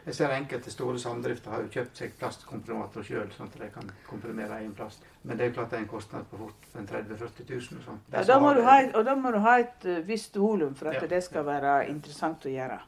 Jeg 0.06 0.16
ser 0.16 0.32
enkelte 0.34 0.72
store 0.74 0.98
samdrifter 1.00 1.52
har 1.52 1.62
jo 1.62 1.68
kjøpt 1.70 1.98
seg 1.98 2.14
plastkomprimator 2.20 3.04
sjøl, 3.06 3.28
sånn 3.36 3.48
at 3.52 3.58
de 3.60 3.68
kan 3.70 3.92
komprimere 4.10 4.58
egen 4.60 4.74
plast. 4.74 5.04
Men 5.24 5.38
det 5.38 5.46
er 5.46 5.50
jo 5.52 5.54
klart 5.60 5.70
det 5.70 5.78
er 5.78 5.84
en 5.84 5.92
kostnad 5.92 6.26
på 6.32 6.38
fort 6.38 6.70
en 6.80 6.88
30 6.88 7.18
000-40 7.20 7.50
000 7.50 7.78
og 7.80 7.84
sånn. 7.86 8.00
Ja, 8.14 8.24
da 8.24 8.40
må 8.42 8.54
du 8.58 8.62
ha 8.66 8.80
et, 8.82 8.96
og 8.96 9.06
da 9.06 9.16
må 9.16 9.32
du 9.32 9.38
ha 9.40 9.60
et 9.60 9.86
eh, 9.86 10.00
visst 10.08 10.36
volum 10.42 10.74
for 10.76 10.90
at 10.90 11.02
Ja. 11.04 11.08
det 11.08 11.24
skal 11.24 11.46
være 11.46 11.76
interessant 11.90 12.46
å 12.46 12.50
gjøre. 12.56 12.80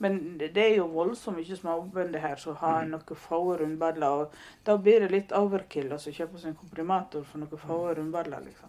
Men 0.00 0.38
det 0.38 0.54
det 0.54 0.62
er 0.72 0.76
jo 0.78 0.86
voldsomt 0.88 1.36
mye 1.36 1.56
småbønder 1.56 2.20
her 2.20 2.36
som 2.36 2.56
har 2.56 2.84
Mm. 2.84 2.90
noen 2.90 3.16
få 3.16 3.58
rundballer. 3.60 4.06
Og 4.08 4.32
da 4.64 4.76
blir 4.76 5.00
det 5.00 5.10
litt 5.10 5.32
overkill 5.32 5.88
å 5.90 5.92
altså 5.92 6.10
kjøpe 6.10 6.38
seg 6.40 6.48
en 6.48 6.54
komprimator 6.56 7.22
for 7.24 7.38
noen 7.38 7.58
få 7.58 7.94
rundballer. 7.96 8.40
liksom. 8.40 8.68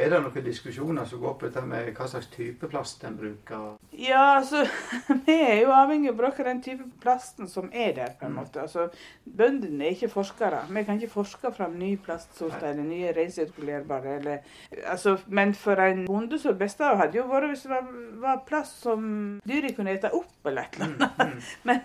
Er 0.00 0.08
det 0.14 0.18
noen 0.24 0.44
diskusjoner 0.46 1.04
som 1.04 1.20
går 1.20 1.34
på 1.36 1.48
dette 1.48 1.60
med 1.68 1.90
hva 1.98 2.06
slags 2.08 2.30
type 2.32 2.68
plast 2.72 3.02
en 3.04 3.16
bruker? 3.18 3.74
Ja, 4.00 4.38
altså 4.38 4.62
Vi 5.26 5.34
er 5.34 5.58
jo 5.60 5.72
avhengig 5.76 6.08
av 6.08 6.14
å 6.14 6.20
bruke 6.22 6.44
den 6.46 6.62
type 6.64 6.86
plasten 7.02 7.48
som 7.52 7.68
er 7.72 7.92
der. 7.98 8.14
på 8.20 8.24
en 8.26 8.32
Mm. 8.32 8.38
måte. 8.40 8.60
Altså, 8.62 8.86
Bøndene 9.26 9.84
er 9.84 9.90
ikke 9.96 10.08
forskere. 10.12 10.62
Vi 10.70 10.82
kan 10.86 10.96
ikke 11.00 11.12
forske 11.12 11.50
fram 11.56 11.72
nye 11.78 11.96
plastsorter 12.00 12.70
eller 12.70 12.82
nye 12.86 13.12
resirkulerbare. 13.16 14.16
Eller, 14.20 14.38
altså, 14.86 15.16
men 15.28 15.52
for 15.54 15.76
en 15.84 16.06
bonde 16.06 16.38
så 16.38 16.48
det 16.54 16.58
beste 16.64 16.84
hadde 16.84 17.18
jo 17.18 17.26
vært 17.28 17.48
hvis 17.52 17.62
det 17.66 17.70
var, 17.70 17.86
var 18.24 18.40
plast 18.48 18.80
som 18.82 19.04
dyret 19.46 19.76
kunne 19.76 19.92
ete 19.94 20.10
opp 20.16 20.46
eller 20.48 20.62
et 20.62 20.78
eller 20.80 20.86
annet. 20.86 21.18
Mm, 21.18 21.26
mm. 21.30 21.42
Men, 21.64 21.80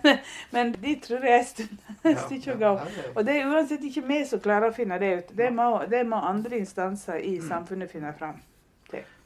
men 0.52 0.72
de 0.82 0.96
tror 1.04 1.26
jeg 1.26 1.34
er 1.36 2.12
et 2.12 2.20
stykke 2.22 2.54
å 2.56 2.60
gå. 2.62 2.72
Og 3.16 3.26
det 3.28 3.36
er 3.36 3.50
uansett 3.52 3.84
ikke 3.84 4.06
vi 4.08 4.22
som 4.26 4.40
klarer 4.40 4.70
å 4.72 4.76
finne 4.76 4.98
det 5.02 5.12
ut. 5.18 5.34
Det 5.36 5.50
må, 5.54 5.68
det 5.92 6.06
må 6.08 6.22
andre 6.24 6.58
instanser 6.62 7.20
i 7.20 7.36
samfunnet 7.44 7.92
finne 7.92 8.05
fram. 8.14 8.42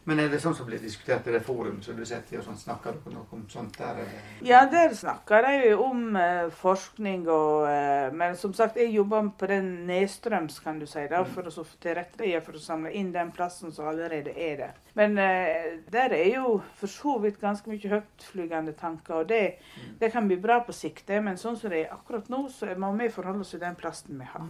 Men 0.06 0.20
er 0.20 0.30
det 0.32 0.40
sånn 0.42 0.56
som 0.56 0.66
blir 0.66 0.80
diskutert 0.82 1.28
i 1.28 1.32
det 1.36 1.42
forum 1.46 1.82
som 1.84 1.94
du 1.94 2.06
sitter 2.08 2.34
i, 2.34 2.38
og 2.40 2.46
sånn, 2.48 2.58
snakker 2.58 2.96
dere 2.96 3.12
noe 3.14 3.28
om 3.36 3.44
sånt 3.52 3.76
der? 3.78 3.98
Ja, 4.42 4.64
der 4.66 4.94
snakker 4.96 5.44
de 5.46 5.68
jo 5.70 5.84
om 5.86 6.16
eh, 6.18 6.48
forskning 6.50 7.28
og 7.30 7.68
eh, 7.70 8.08
Men 8.16 8.36
som 8.40 8.54
sagt, 8.54 8.78
jeg 8.78 8.94
jobber 8.96 9.28
på 9.38 9.50
den 9.52 9.86
nedstrøms, 9.86 10.60
kan 10.64 10.80
du 10.80 10.88
si, 10.88 11.04
da, 11.12 11.20
for 11.28 11.44
å 11.52 11.66
tilrettelegge 11.84 12.42
for 12.42 12.58
å 12.58 12.64
samle 12.64 12.94
inn 12.96 13.12
den 13.14 13.30
plassen 13.36 13.72
som 13.76 13.88
allerede 13.92 14.34
er 14.34 14.56
der. 14.58 14.80
Men 14.98 15.18
eh, 15.18 15.78
der 15.92 16.16
er 16.16 16.32
jo 16.40 16.56
for 16.80 16.88
så 16.88 17.20
vidt 17.20 17.38
ganske 17.44 17.70
mye 17.70 17.92
høytflygende 17.94 18.74
tanker, 18.80 19.20
og 19.22 19.30
det, 19.30 19.60
Mm. 19.76 19.94
det 20.00 20.12
kan 20.12 20.28
bli 20.28 20.38
bra 20.38 20.60
på 20.66 20.74
sikt. 20.74 21.10
Men 21.22 21.38
sånn 21.38 21.58
som 21.60 21.70
det 21.70 21.84
er 21.86 21.94
akkurat 21.94 22.30
nå, 22.30 22.50
så 22.50 22.72
må 22.78 22.96
vi 22.98 23.10
forholde 23.14 23.42
oss 23.46 23.52
til 23.52 23.60
den 23.60 23.76
plassen 23.76 24.18
vi 24.18 24.26
har. 24.26 24.48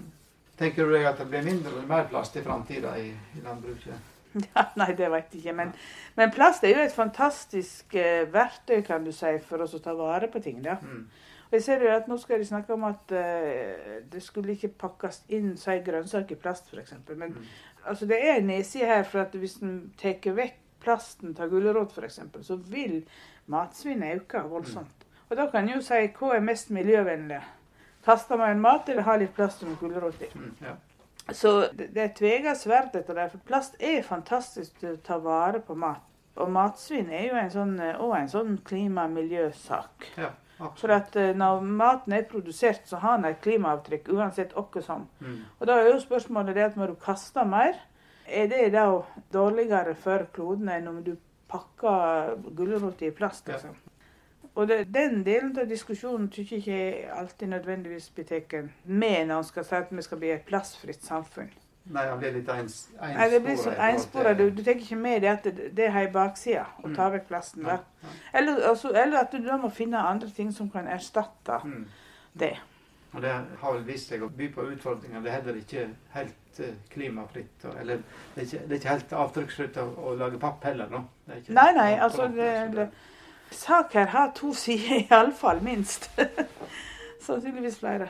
Tenker 0.58 0.86
du 0.86 0.94
deg 0.94 1.06
at 1.06 1.18
det 1.18 1.28
blir 1.28 1.44
mindre 1.44 1.72
eller 1.74 1.88
mer 1.88 2.08
plast 2.08 2.36
i 2.38 2.42
framtida 2.46 2.96
i, 2.98 3.10
i 3.36 3.44
landbruket? 3.44 4.16
Ja, 4.34 4.66
nei, 4.82 4.92
det 4.98 5.08
vet 5.12 5.34
jeg 5.34 5.42
ikke. 5.42 5.54
Men, 5.58 5.72
men 6.16 6.32
plast 6.32 6.64
er 6.64 6.76
jo 6.76 6.84
et 6.86 6.94
fantastisk 6.94 7.96
eh, 7.98 8.28
verktøy, 8.34 8.82
kan 8.86 9.04
du 9.06 9.12
si, 9.16 9.32
for 9.48 9.64
oss 9.66 9.74
å 9.74 9.82
ta 9.84 9.96
vare 9.98 10.28
på 10.30 10.42
ting. 10.44 10.62
da. 10.64 10.76
Mm. 10.82 11.08
Og 11.50 11.56
jeg 11.58 11.64
ser 11.66 11.82
jo 11.82 11.90
at 11.96 12.08
Nå 12.08 12.18
skal 12.22 12.38
de 12.38 12.46
snakke 12.46 12.74
om 12.76 12.84
at 12.86 13.12
eh, 13.18 14.04
det 14.12 14.22
skulle 14.22 14.54
ikke 14.54 14.70
pakkes 14.86 15.24
inn 15.34 15.56
si, 15.58 15.80
grønnsaker 15.86 16.38
i 16.38 16.40
plast, 16.40 16.70
f.eks. 16.70 16.94
Men 17.16 17.34
Mm. 17.34 17.46
altså, 17.86 18.06
det 18.06 18.20
er 18.22 18.36
en 18.38 18.48
nedside 18.52 18.86
her, 18.86 19.04
for 19.04 19.24
at 19.26 19.34
hvis 19.34 19.58
en 19.66 19.94
tar 19.98 20.20
vekk 20.38 20.58
plasten 20.84 21.34
av 21.40 21.50
gulrot 21.50 21.92
f.eks., 21.98 22.20
så 22.46 22.56
vil 22.70 23.02
matsvinnet 23.48 24.22
øke 24.22 24.44
voldsomt. 24.48 25.06
Og 25.30 25.38
da 25.38 25.48
kan 25.52 25.66
en 25.68 25.76
jo 25.76 25.82
si 25.82 26.06
hva 26.20 26.36
er 26.36 26.46
mest 26.46 26.70
miljøvennlig. 26.74 27.42
Kaster 28.06 28.38
man 28.40 28.54
en 28.56 28.62
mat 28.64 28.88
eller 28.90 29.04
har 29.06 29.18
litt 29.20 29.34
plast 29.36 29.62
med 29.66 29.76
gulrot 29.82 30.22
i. 30.22 30.30
Mm, 30.36 30.54
ja. 30.62 30.76
Så 31.36 31.54
det, 31.74 31.90
er 31.98 32.14
tveget 32.16 32.58
sverd, 32.58 32.96
etter 32.96 33.18
det, 33.18 33.30
For 33.32 33.46
plast 33.48 33.76
er 33.80 34.04
fantastisk 34.06 34.80
til 34.82 34.96
å 34.96 35.02
ta 35.06 35.20
vare 35.24 35.62
på 35.66 35.76
mat. 35.78 36.06
Og 36.40 36.52
matsvinn 36.54 37.10
er 37.12 37.26
jo 37.28 37.40
en 37.40 37.52
sånn, 37.52 37.74
eh, 37.84 37.98
også 37.98 38.20
en 38.20 38.32
sånn 38.34 38.58
klima- 38.64 39.06
og 39.10 39.16
miljøsak. 39.18 40.08
ja, 40.18 40.32
For 40.76 40.92
at 40.92 41.16
eh, 41.16 41.34
når 41.34 41.62
maten 41.62 42.14
er 42.14 42.24
produsert, 42.24 42.88
så 42.88 43.00
har 43.00 43.18
den 43.18 43.32
et 43.32 43.42
klimaavtrykk 43.42 44.10
uansett 44.16 44.54
hva 44.54 44.84
som. 44.84 45.08
Mm. 45.20 45.42
Og 45.60 45.68
da 45.68 45.80
er 45.80 45.92
jo 45.92 46.00
spørsmålet 46.00 46.56
det 46.56 46.64
at 46.64 46.78
når 46.80 46.94
du 46.94 46.96
kaster 46.96 47.48
mer, 47.48 47.80
er 48.28 48.48
det 48.48 48.72
da 48.74 49.02
dårligere 49.34 49.96
for 49.96 50.28
kloden 50.34 50.70
enn 50.70 50.88
om 50.88 51.04
du 51.04 51.16
pakker 51.50 52.36
gulrot 52.56 53.02
i 53.02 53.12
plast? 53.12 53.48
Ja. 53.48 53.58
Liksom? 53.58 53.76
Og 54.60 54.68
det, 54.68 54.82
den 54.92 55.22
delen 55.24 55.54
av 55.62 55.70
diskusjonen 55.70 56.28
syns 56.36 56.50
jeg 56.52 56.60
ikke 56.66 57.14
alltid 57.16 57.48
nødvendigvis 57.54 58.10
blir 58.18 58.26
tatt 58.28 58.56
med 58.84 59.28
når 59.30 59.36
man 59.40 59.48
skal 59.48 59.66
si 59.70 59.76
at 59.78 59.92
vi 59.96 60.04
skal 60.04 60.20
bli 60.20 60.32
et 60.36 60.46
plassfritt 60.50 61.06
samfunn. 61.06 61.52
Nei, 61.90 62.04
han 62.06 62.20
blir 62.22 62.36
litt 62.36 62.50
ens, 62.54 62.76
Nei, 63.00 63.30
det 63.32 63.40
blir 63.42 63.56
så 63.58 63.72
ensporet 63.72 63.94
enspora. 63.96 64.34
Du, 64.38 64.44
du 64.54 64.60
tenker 64.62 64.84
ikke 64.86 65.00
med 65.00 65.24
det 65.24 65.30
at 65.32 65.48
det, 65.48 65.70
det 65.78 65.88
har 65.96 66.04
ei 66.06 66.12
bakside, 66.14 66.66
å 66.84 66.92
ta 66.94 67.08
Mm. 67.08 67.14
vekk 67.16 67.28
plassen 67.32 67.64
Ja, 67.66 67.78
da. 67.80 68.12
Eller, 68.34 68.60
altså, 68.70 68.92
eller 68.94 69.24
at 69.24 69.32
du 69.32 69.40
da 69.48 69.58
må 69.58 69.72
finne 69.74 69.98
andre 69.98 70.30
ting 70.30 70.52
som 70.54 70.70
kan 70.70 70.88
erstatte 70.88 71.62
Mm. 71.64 71.86
det. 72.40 72.52
Og 73.14 73.22
det 73.24 73.32
har 73.32 73.74
vel 73.74 73.84
vist 73.88 74.10
seg 74.12 74.22
å 74.22 74.30
by 74.30 74.52
på 74.54 74.68
utfordringer. 74.76 75.22
Det 75.24 75.32
er 75.32 75.40
heller 75.42 75.56
ikke 75.64 75.88
helt 76.14 76.60
eh, 76.60 76.76
klimafritt. 76.94 77.66
Eller 77.80 78.04
det 78.36 78.44
er, 78.44 78.46
ikke, 78.46 78.60
det 78.68 78.72
er 78.72 78.76
ikke 78.84 78.90
helt 78.94 79.14
avtrykksfritt 79.24 79.78
å, 79.82 79.88
å 79.98 80.14
lage 80.20 80.38
papp 80.40 80.64
heller, 80.70 80.92
nå. 80.94 81.02
Nei, 81.48 81.72
nei, 81.74 81.94
altså 81.98 82.28
langt 82.28 82.36
det, 82.76 82.90
så 83.52 83.56
det, 83.56 83.58
Sak 83.58 83.94
her 83.94 84.06
har 84.06 84.32
to 84.36 84.54
sider, 84.54 85.06
iallfall 85.10 85.62
minst. 85.62 86.10
Sannsynligvis 87.26 87.80
flere. 87.80 88.10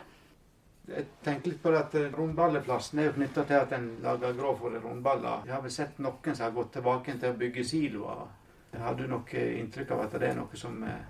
Jeg 0.90 1.06
tenker 1.24 1.52
litt 1.52 1.62
på 1.62 1.72
at 1.78 1.96
eh, 1.96 2.10
Rundballeplassen 2.16 3.00
er 3.00 3.10
jo 3.10 3.16
knytta 3.20 3.44
til 3.46 3.60
at 3.60 3.74
en 3.78 3.90
lager 4.04 4.34
grovfòre 4.38 4.82
rundballer. 4.82 5.46
Jeg 5.46 5.54
har 5.54 5.62
vel 5.62 5.74
sett 5.74 6.00
noen 6.02 6.36
som 6.36 6.48
har 6.48 6.56
gått 6.56 6.72
tilbake 6.74 7.18
til 7.20 7.34
å 7.34 7.38
bygge 7.38 7.66
siloer. 7.68 8.24
Har 8.80 8.96
du 8.98 9.06
noe 9.10 9.44
inntrykk 9.60 9.92
av 9.94 10.06
at 10.06 10.16
det 10.22 10.32
er 10.32 10.40
noe 10.40 10.58
som 10.58 10.82
eh, 10.86 11.04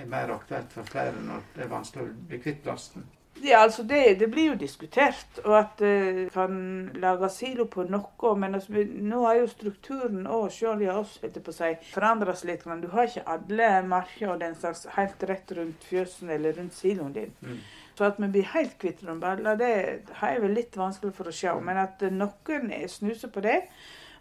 er 0.00 0.08
mer 0.10 0.34
aktuelt 0.34 0.72
for 0.74 0.86
flere 0.88 1.22
når 1.22 1.46
det 1.54 1.62
er 1.66 1.70
vanskelig 1.70 2.08
å 2.08 2.16
bli 2.30 2.40
kvitt 2.42 2.62
plasten? 2.66 3.06
Ja, 3.44 3.58
altså 3.60 3.82
det, 3.82 4.18
det, 4.20 4.30
blir 4.32 4.46
jo 4.46 4.54
diskutert, 4.56 5.38
og 5.44 5.58
at 5.58 5.80
det 5.82 6.30
kan 6.32 6.54
lage 6.96 7.28
silo 7.28 7.66
på 7.68 7.84
noe. 7.92 8.30
Men 8.40 8.56
altså, 8.56 8.84
nå 8.88 9.20
har 9.26 9.36
jo 9.42 9.50
strukturen 9.52 10.24
og 10.24 10.46
sjøl 10.54 10.86
oss 10.94 11.18
på 11.20 11.52
seg, 11.52 11.82
forandra 11.92 12.32
seg 12.38 12.54
litt. 12.54 12.64
Men 12.70 12.80
du 12.80 12.88
har 12.94 13.10
ikke 13.10 13.26
alle 13.34 13.70
marker 13.88 14.32
og 14.32 14.40
den 14.40 14.56
slags 14.56 14.86
helt 14.96 15.26
rett 15.28 15.52
rundt 15.58 15.84
fjøsen 15.90 16.32
eller 16.32 16.56
rundt 16.56 16.76
siloen 16.78 17.12
din. 17.16 17.34
Mm. 17.44 17.58
Så 17.94 18.08
at 18.08 18.16
vi 18.18 18.30
blir 18.32 18.48
helt 18.54 18.78
kvitt 18.80 19.04
rundballer, 19.06 19.60
det 19.60 19.74
har 20.18 20.32
jeg 20.32 20.42
vel 20.42 20.56
litt 20.56 20.80
vanskelig 20.80 21.12
for 21.14 21.30
å 21.30 21.36
se. 21.36 21.52
Men 21.68 21.84
at 21.84 22.00
noen 22.10 22.72
snuser 22.90 23.30
på 23.34 23.44
det, 23.44 23.60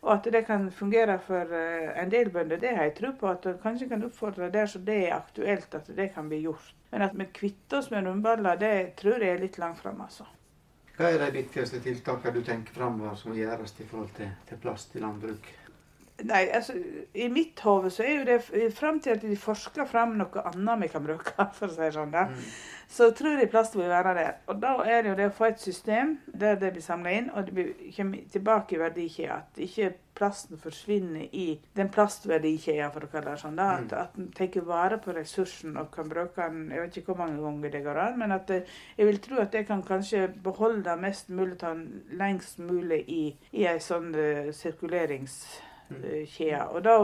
og 0.03 0.11
at 0.17 0.27
det 0.35 0.43
kan 0.47 0.67
fungere 0.71 1.15
for 1.23 1.55
eh, 1.55 1.89
en 2.01 2.11
del 2.11 2.29
bønder, 2.31 2.59
det 2.59 2.75
har 2.75 2.89
jeg 2.89 2.95
tro 2.97 3.13
på. 3.19 3.29
At 3.31 3.47
kanskje 3.63 3.87
kan 3.87 4.03
oppfordre 4.03 4.51
der 4.51 4.67
så 4.67 4.81
det 4.83 4.97
er 5.07 5.15
aktuelt, 5.15 5.75
at 5.75 5.87
det 5.95 6.09
kan 6.15 6.27
bli 6.27 6.41
gjort. 6.43 6.73
Men 6.91 7.05
at 7.07 7.15
vi 7.15 7.29
kvitter 7.33 7.79
oss 7.79 7.91
med 7.91 8.07
rundballer, 8.07 8.59
det 8.59 8.73
tror 8.99 9.23
jeg 9.23 9.37
er 9.37 9.43
litt 9.45 9.57
langt 9.63 9.79
fram, 9.79 10.01
altså. 10.03 10.27
Hva 10.97 11.09
er 11.09 11.23
de 11.23 11.31
viktigste 11.39 11.79
tiltakene 11.81 12.35
du 12.35 12.43
tenker 12.45 12.75
framover 12.75 13.15
som 13.17 13.31
må 13.31 13.39
gjøres 13.39 13.73
i 13.79 13.87
forhold 13.87 14.11
til, 14.19 14.29
til 14.49 14.59
plast 14.61 14.93
i 14.93 15.01
landbruk? 15.01 15.47
Nei, 16.23 16.43
altså, 16.53 16.75
I 17.17 17.25
mitt 17.33 17.59
hode 17.65 17.89
så 17.91 18.03
er 18.05 18.19
jo 18.19 18.25
det 18.27 18.67
fram 18.77 18.99
til 19.01 19.15
at 19.15 19.23
de 19.25 19.35
forsker 19.39 19.87
fram 19.89 20.13
noe 20.19 20.43
annet 20.51 20.83
vi 20.85 20.91
kan 20.93 21.03
bruke, 21.05 21.33
for 21.57 21.71
å 21.71 21.73
si 21.73 21.89
sånn. 21.95 22.13
da. 22.13 22.27
Mm 22.29 22.45
så 22.93 23.09
tror 23.11 23.39
jeg 23.39 23.49
plast 23.49 23.75
vil 23.75 23.89
være 23.89 24.13
der. 24.13 24.31
Og 24.47 24.61
da 24.61 24.75
er 24.85 25.01
det 25.01 25.09
jo 25.09 25.15
det 25.17 25.25
å 25.31 25.33
få 25.33 25.47
et 25.49 25.61
system 25.61 26.17
der 26.27 26.59
det 26.61 26.75
blir 26.75 26.85
samla 26.85 27.13
inn, 27.17 27.31
og 27.33 27.49
det 27.49 27.65
kommer 27.95 28.27
tilbake 28.31 28.75
i 28.75 28.81
verdikjeda. 28.81 29.39
At 29.39 29.61
ikke 29.65 29.89
plasten 30.13 30.61
forsvinner 30.61 31.25
i 31.33 31.47
den 31.73 31.89
plastverdikjeda, 31.93 32.91
for 32.93 33.07
å 33.07 33.11
kalle 33.15 33.33
det 33.33 33.41
sånn. 33.41 33.57
Da. 33.57 33.71
At, 33.79 33.89
mm. 33.89 33.97
at 34.03 34.21
en 34.21 34.29
tar 34.37 34.69
vare 34.69 35.01
på 35.01 35.17
ressursen 35.17 35.77
og 35.81 35.89
kan 35.95 36.09
bruke 36.11 36.49
den 36.53 36.69
Jeg 36.69 36.83
vet 36.83 37.01
ikke 37.01 37.13
hvor 37.13 37.23
mange 37.23 37.41
ganger 37.41 37.73
det 37.73 37.83
går 37.87 38.01
an, 38.05 38.17
men 38.21 38.37
at 38.37 38.47
det, 38.51 38.61
jeg 38.97 39.09
vil 39.09 39.21
tro 39.25 39.41
at 39.41 39.53
det 39.57 39.65
kan 39.67 39.81
kanskje 39.83 40.27
beholde 40.45 40.97
mest 41.01 41.33
mulig, 41.33 41.57
av 41.63 41.77
den 41.79 42.17
lengst 42.19 42.61
mulig 42.61 43.03
i, 43.09 43.23
i 43.57 43.65
ei 43.69 43.79
sånn 43.81 44.13
uh, 44.13 44.53
sirkuleringskjede. 45.93 46.67
Og 46.73 46.83
da 46.85 46.97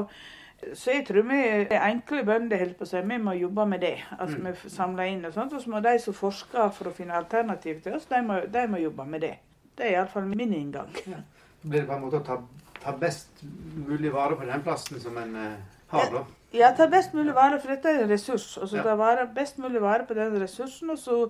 så 0.75 0.91
jeg 0.91 1.05
tror 1.07 1.23
vi 1.23 1.39
enkle 1.71 2.23
bønder 2.27 2.59
holder 2.59 2.75
på 2.75 2.83
å 2.83 2.89
si, 2.89 3.01
vi 3.07 3.17
må 3.23 3.33
jobbe 3.37 3.65
med 3.71 3.79
det. 3.79 3.95
Altså 4.17 4.39
mm. 4.41 4.47
Vi 4.47 4.71
samler 4.73 5.11
inn 5.11 5.21
og 5.29 5.35
sånt. 5.35 5.53
Og 5.55 5.63
så 5.63 5.71
må 5.71 5.79
de 5.85 5.93
som 6.03 6.15
forsker 6.17 6.73
for 6.75 6.89
å 6.89 6.95
finne 6.95 7.15
alternativ 7.15 7.79
til 7.85 7.95
oss, 7.95 8.09
de 8.09 8.19
må, 8.25 8.41
de 8.51 8.65
må 8.67 8.81
jobbe 8.81 9.05
med 9.07 9.23
det. 9.23 9.37
Det 9.79 9.87
er 9.87 9.95
iallfall 9.95 10.27
min 10.27 10.51
inngang. 10.57 10.91
Ja. 11.07 11.21
Blir 11.61 11.79
det 11.81 11.85
på 11.87 11.95
en 11.95 12.03
måte 12.03 12.19
å 12.19 12.25
ta, 12.27 12.37
ta, 12.81 12.95
best 12.99 13.39
mulig 13.87 14.11
vare 14.11 14.35
på 14.39 14.47
den 14.47 14.65
plassen 14.65 14.99
som 14.99 15.15
en 15.19 15.33
eh, 15.39 15.79
har, 15.93 16.11
da? 16.11 16.25
Ja, 16.55 16.73
ta 16.75 16.89
best 16.91 17.15
mulig 17.15 17.31
vare, 17.35 17.59
for 17.61 17.71
dette 17.71 17.91
er 17.93 18.03
en 18.03 18.11
ressurs. 18.11 18.51
Og 18.59 18.67
så 18.67 18.81
ja. 18.81 18.85
ta 18.89 18.99
vare, 18.99 19.29
best 19.35 19.63
mulig 19.63 19.79
vare 19.83 20.07
på 20.07 20.19
den 20.19 20.35
ressursen. 20.43 20.91
og 20.91 20.99
så 20.99 21.23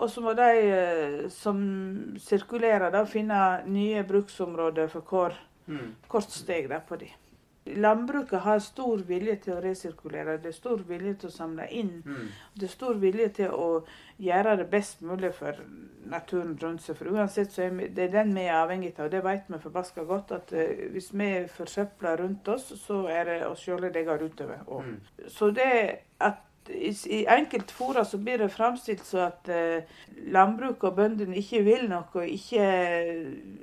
og 0.00 0.08
så 0.08 0.22
må 0.24 0.32
de 0.32 0.50
uh, 0.70 1.24
som 1.34 1.58
sirkulerer, 2.22 2.88
da, 2.94 3.02
finne 3.08 3.40
nye 3.68 4.04
bruksområder 4.08 4.88
for 4.88 5.04
hver, 5.04 5.34
mm. 5.70 5.90
hvert 6.10 6.36
steg 6.36 6.70
der 6.70 6.84
på 6.86 7.00
dem. 7.00 7.16
Landbruket 7.64 8.40
har 8.40 8.58
stor 8.64 9.02
vilje 9.06 9.34
til 9.44 9.52
å 9.54 9.60
resirkulere, 9.62 10.38
det 10.40 10.48
er 10.48 10.56
stor 10.56 10.80
vilje 10.88 11.12
til 11.20 11.28
å 11.28 11.34
samle 11.34 11.66
inn. 11.76 11.98
Mm. 12.06 12.30
Det 12.56 12.66
er 12.66 12.72
stor 12.72 12.96
vilje 13.02 13.28
til 13.36 13.52
å 13.52 13.68
gjøre 14.18 14.56
det 14.62 14.66
best 14.72 15.04
mulig 15.04 15.30
for 15.36 15.60
naturen 16.10 16.56
rundt 16.62 16.82
seg. 16.82 16.96
For 16.98 17.12
uansett 17.12 17.52
så 17.52 17.66
er 17.66 17.76
det 17.92 18.06
er 18.06 18.14
den 18.14 18.32
vi 18.34 18.46
er 18.48 18.62
avhengig 18.62 18.94
av. 18.96 19.04
og 19.06 19.12
Det 19.12 19.22
vet 19.24 19.52
vi 19.52 19.62
forbaska 19.62 20.04
godt. 20.08 20.32
At 20.32 20.54
uh, 20.56 20.86
hvis 20.94 21.12
vi 21.12 21.30
forsøpler 21.52 22.24
rundt 22.24 22.48
oss, 22.48 22.72
så 22.80 23.04
er 23.12 23.28
det 23.28 23.40
oss 23.46 23.66
sjøl 23.66 23.90
det 23.92 24.06
går 24.08 24.24
utover. 24.24 24.64
Mm. 24.64 24.96
Så 25.28 25.50
det 25.54 25.72
at 26.20 26.46
i, 26.74 27.26
enkelte 27.28 27.74
fora 27.74 28.04
så 28.04 28.18
blir 28.18 28.38
det 28.38 28.48
framstilt 28.54 29.04
så 29.06 29.24
at 29.26 29.48
eh, 29.52 29.86
landbruket 30.32 30.86
og 30.90 30.96
bøndene 30.96 31.38
ikke 31.40 31.62
vil 31.66 31.86
noe 31.90 32.08
og 32.14 32.26
ikke, 32.26 32.66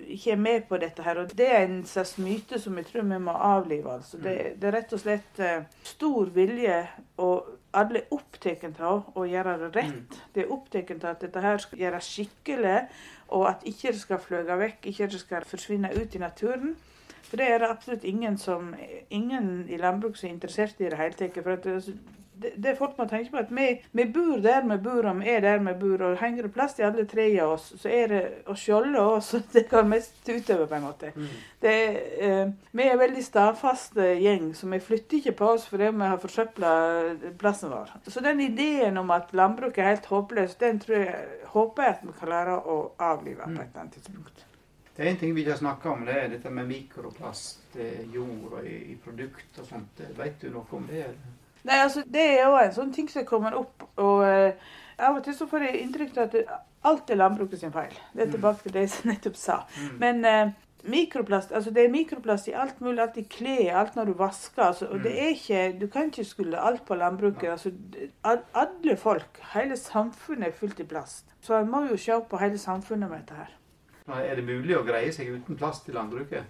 ikke, 0.08 0.32
er 0.32 0.41
med 0.41 0.67
på 0.70 0.80
dette 0.82 1.06
her. 1.06 1.22
Og 1.22 1.36
det 1.38 1.48
er 1.52 1.65
en 1.65 1.84
slags 1.86 2.17
myte 2.22 2.60
som 2.62 2.78
jeg 2.78 2.89
tror 2.89 3.08
vi 3.10 3.20
må 3.24 3.36
avlive. 3.36 3.93
Altså. 3.93 4.17
Det, 4.17 4.36
mm. 4.38 4.60
det, 4.62 4.70
er 4.70 4.78
rett 4.80 4.98
og 4.98 5.04
slett 5.04 5.43
eh, 5.43 5.70
stor 5.84 6.34
vilje, 6.36 6.82
og 7.24 7.54
alle 7.78 8.04
er 8.04 8.13
opptatt 8.15 8.82
av 8.82 9.17
å 9.17 9.26
gjøre 9.28 9.58
det 9.63 9.72
rett. 9.76 10.17
Mm. 10.17 10.28
De 10.34 10.43
er 10.43 10.54
opptatt 10.54 10.93
av 10.98 11.10
at 11.13 11.24
dette 11.26 11.46
her 11.48 11.63
skal 11.63 11.86
gjøres 11.86 12.12
skikkelig, 12.17 12.78
og 13.36 13.50
at 13.50 13.65
ikke 13.67 13.91
det 13.91 14.02
skal 14.02 14.22
fløye 14.24 14.62
vekk, 14.62 14.86
ikke 14.91 15.10
det 15.12 15.24
skal 15.24 15.48
forsvinne 15.48 15.91
ut 15.96 16.15
i 16.15 16.22
naturen. 16.22 16.78
For 17.28 17.39
det 17.39 17.48
er 17.52 17.60
det 17.60 17.70
absolutt 17.70 18.06
ingen, 18.08 18.38
som, 18.39 18.70
ingen 19.10 19.65
i 19.70 19.78
landbruket 19.78 20.22
som 20.22 20.30
er 20.30 20.34
interessert 20.34 20.80
i 20.80 20.88
det 20.88 21.00
hele 21.00 21.17
tatt. 21.20 21.89
Altså, 22.38 22.56
det, 22.58 22.69
er 22.69 22.76
folk 22.76 22.97
må 22.97 23.06
tenke 23.10 23.32
på 23.32 23.39
at 23.41 23.52
vi, 23.52 23.67
vi 23.91 24.06
bor 24.13 24.41
der 24.41 24.65
vi 24.67 24.78
bor, 24.84 25.06
og 25.10 25.19
vi 25.19 25.30
er 25.30 25.41
der 25.41 25.60
vi 25.60 25.73
bor. 25.80 26.04
og 26.06 26.17
Henger 26.17 26.43
det 26.43 26.54
plass 26.54 26.73
til 26.73 26.84
alle 26.84 27.06
tre 27.06 27.28
av 27.41 27.54
oss, 27.56 27.73
så 27.82 27.89
er 27.89 28.08
det 28.08 28.23
oss 28.45 28.65
sjøle 28.65 29.00
òg 29.08 29.21
det 29.54 29.67
går 29.69 29.88
mest 29.88 30.30
utover, 30.30 30.65
på 30.67 30.76
en 30.76 30.86
måte. 30.86 31.12
Mm. 31.15 31.28
Det, 31.62 31.76
eh, 32.21 32.52
vi 32.71 32.84
er 32.84 32.93
en 32.93 33.00
veldig 33.00 33.23
stadfaste 33.23 34.10
gjeng, 34.21 34.52
så 34.56 34.69
vi 34.69 34.80
flytter 34.80 35.17
ikke 35.17 35.38
på 35.39 35.54
oss 35.56 35.67
fordi 35.67 35.91
vi 35.93 36.10
har 36.12 36.19
forsøpla 36.21 36.73
plassen 37.39 37.73
vår. 37.73 37.95
Så 38.08 38.21
den 38.23 38.41
ideen 38.41 38.97
om 38.97 39.12
at 39.12 39.34
landbruket 39.34 39.84
er 39.84 39.95
helt 39.95 40.12
håpløst, 40.12 40.60
den 40.60 40.82
tror 40.84 40.97
jeg, 40.97 41.23
håper 41.54 41.84
jeg 41.84 41.95
at 41.95 42.06
vi 42.06 42.19
kan 42.19 42.34
lære 42.34 42.60
å 42.60 42.78
avlive 43.00 43.47
på 43.47 43.58
et 43.58 43.65
eller 43.65 43.82
annet 43.82 43.97
tidspunkt. 43.97 44.45
Det 44.97 45.06
er 45.06 45.12
en 45.12 45.19
ting 45.21 45.34
vi 45.36 45.43
ikke 45.43 45.54
har 45.54 45.60
snakka 45.60 45.91
om, 45.91 46.08
det 46.08 46.15
er 46.17 46.32
dette 46.32 46.50
med 46.50 46.69
mikroplast, 46.71 47.76
jord 48.13 48.56
og 48.58 48.63
i, 48.65 48.78
i 48.93 48.95
produkt 48.97 49.60
og 49.62 49.67
sånt. 49.69 50.02
Vet 50.17 50.41
du 50.41 50.50
noe 50.50 50.65
om 50.73 50.88
det? 50.89 51.04
eller? 51.06 51.37
Nei, 51.63 51.80
altså, 51.84 52.04
Det 52.06 52.22
er 52.22 52.46
jo 52.46 52.60
en 52.60 52.76
sånn 52.76 52.93
ting 52.93 53.10
som 53.10 53.26
kommer 53.28 53.58
opp. 53.58 53.88
og 53.98 54.24
uh, 54.24 54.70
Av 54.98 55.17
og 55.17 55.24
til 55.26 55.36
så 55.38 55.48
får 55.50 55.67
jeg 55.67 55.82
inntrykk 55.84 56.17
av 56.17 56.30
at 56.30 56.56
alt 56.88 57.10
er 57.12 57.20
landbruket 57.20 57.60
sin 57.60 57.74
feil. 57.74 57.93
Det 58.13 58.24
er 58.24 58.30
mm. 58.30 58.38
tilbake 58.38 58.63
til 58.63 58.74
det 58.74 58.86
jeg 58.86 59.06
nettopp 59.12 59.38
sa. 59.39 59.60
Mm. 59.78 59.98
Men 60.04 60.24
uh, 60.26 60.56
mikroplast, 60.88 61.52
altså 61.52 61.74
det 61.76 61.84
er 61.84 61.93
mikroplast 61.93 62.48
i 62.48 62.56
alt 62.56 62.82
mulig, 62.82 63.02
alt 63.04 63.17
i 63.20 63.26
klær, 63.30 63.82
alt 63.82 63.98
når 63.98 64.12
du 64.12 64.13
vasker. 64.22 64.63
Altså, 64.70 64.88
og 64.88 65.04
det 65.04 65.13
mm. 65.13 65.22
er 65.24 65.36
ikke, 65.36 65.63
Du 65.82 65.88
kan 65.93 66.12
ikke 66.12 66.28
skylde 66.28 66.60
alt 66.70 66.86
på 66.86 66.96
landbruket. 66.96 67.50
altså 67.50 67.72
Alle 68.24 68.98
folk, 68.98 69.41
hele 69.54 69.78
samfunnet 69.78 70.48
er 70.48 70.60
fullt 70.60 70.80
i 70.80 70.88
plast. 70.88 71.26
Så 71.41 71.56
en 71.60 71.72
må 71.72 71.86
jo 71.89 71.98
se 71.98 72.20
på 72.30 72.38
hele 72.38 72.58
samfunnet 72.58 73.10
med 73.10 73.20
dette 73.20 73.34
her. 73.41 73.54
Er 74.08 74.36
det 74.39 74.46
mulig 74.48 74.78
å 74.78 74.86
greie 74.88 75.12
seg 75.12 75.34
uten 75.36 75.58
plast 75.60 75.89
i 75.89 75.96
landbruket? 75.96 76.48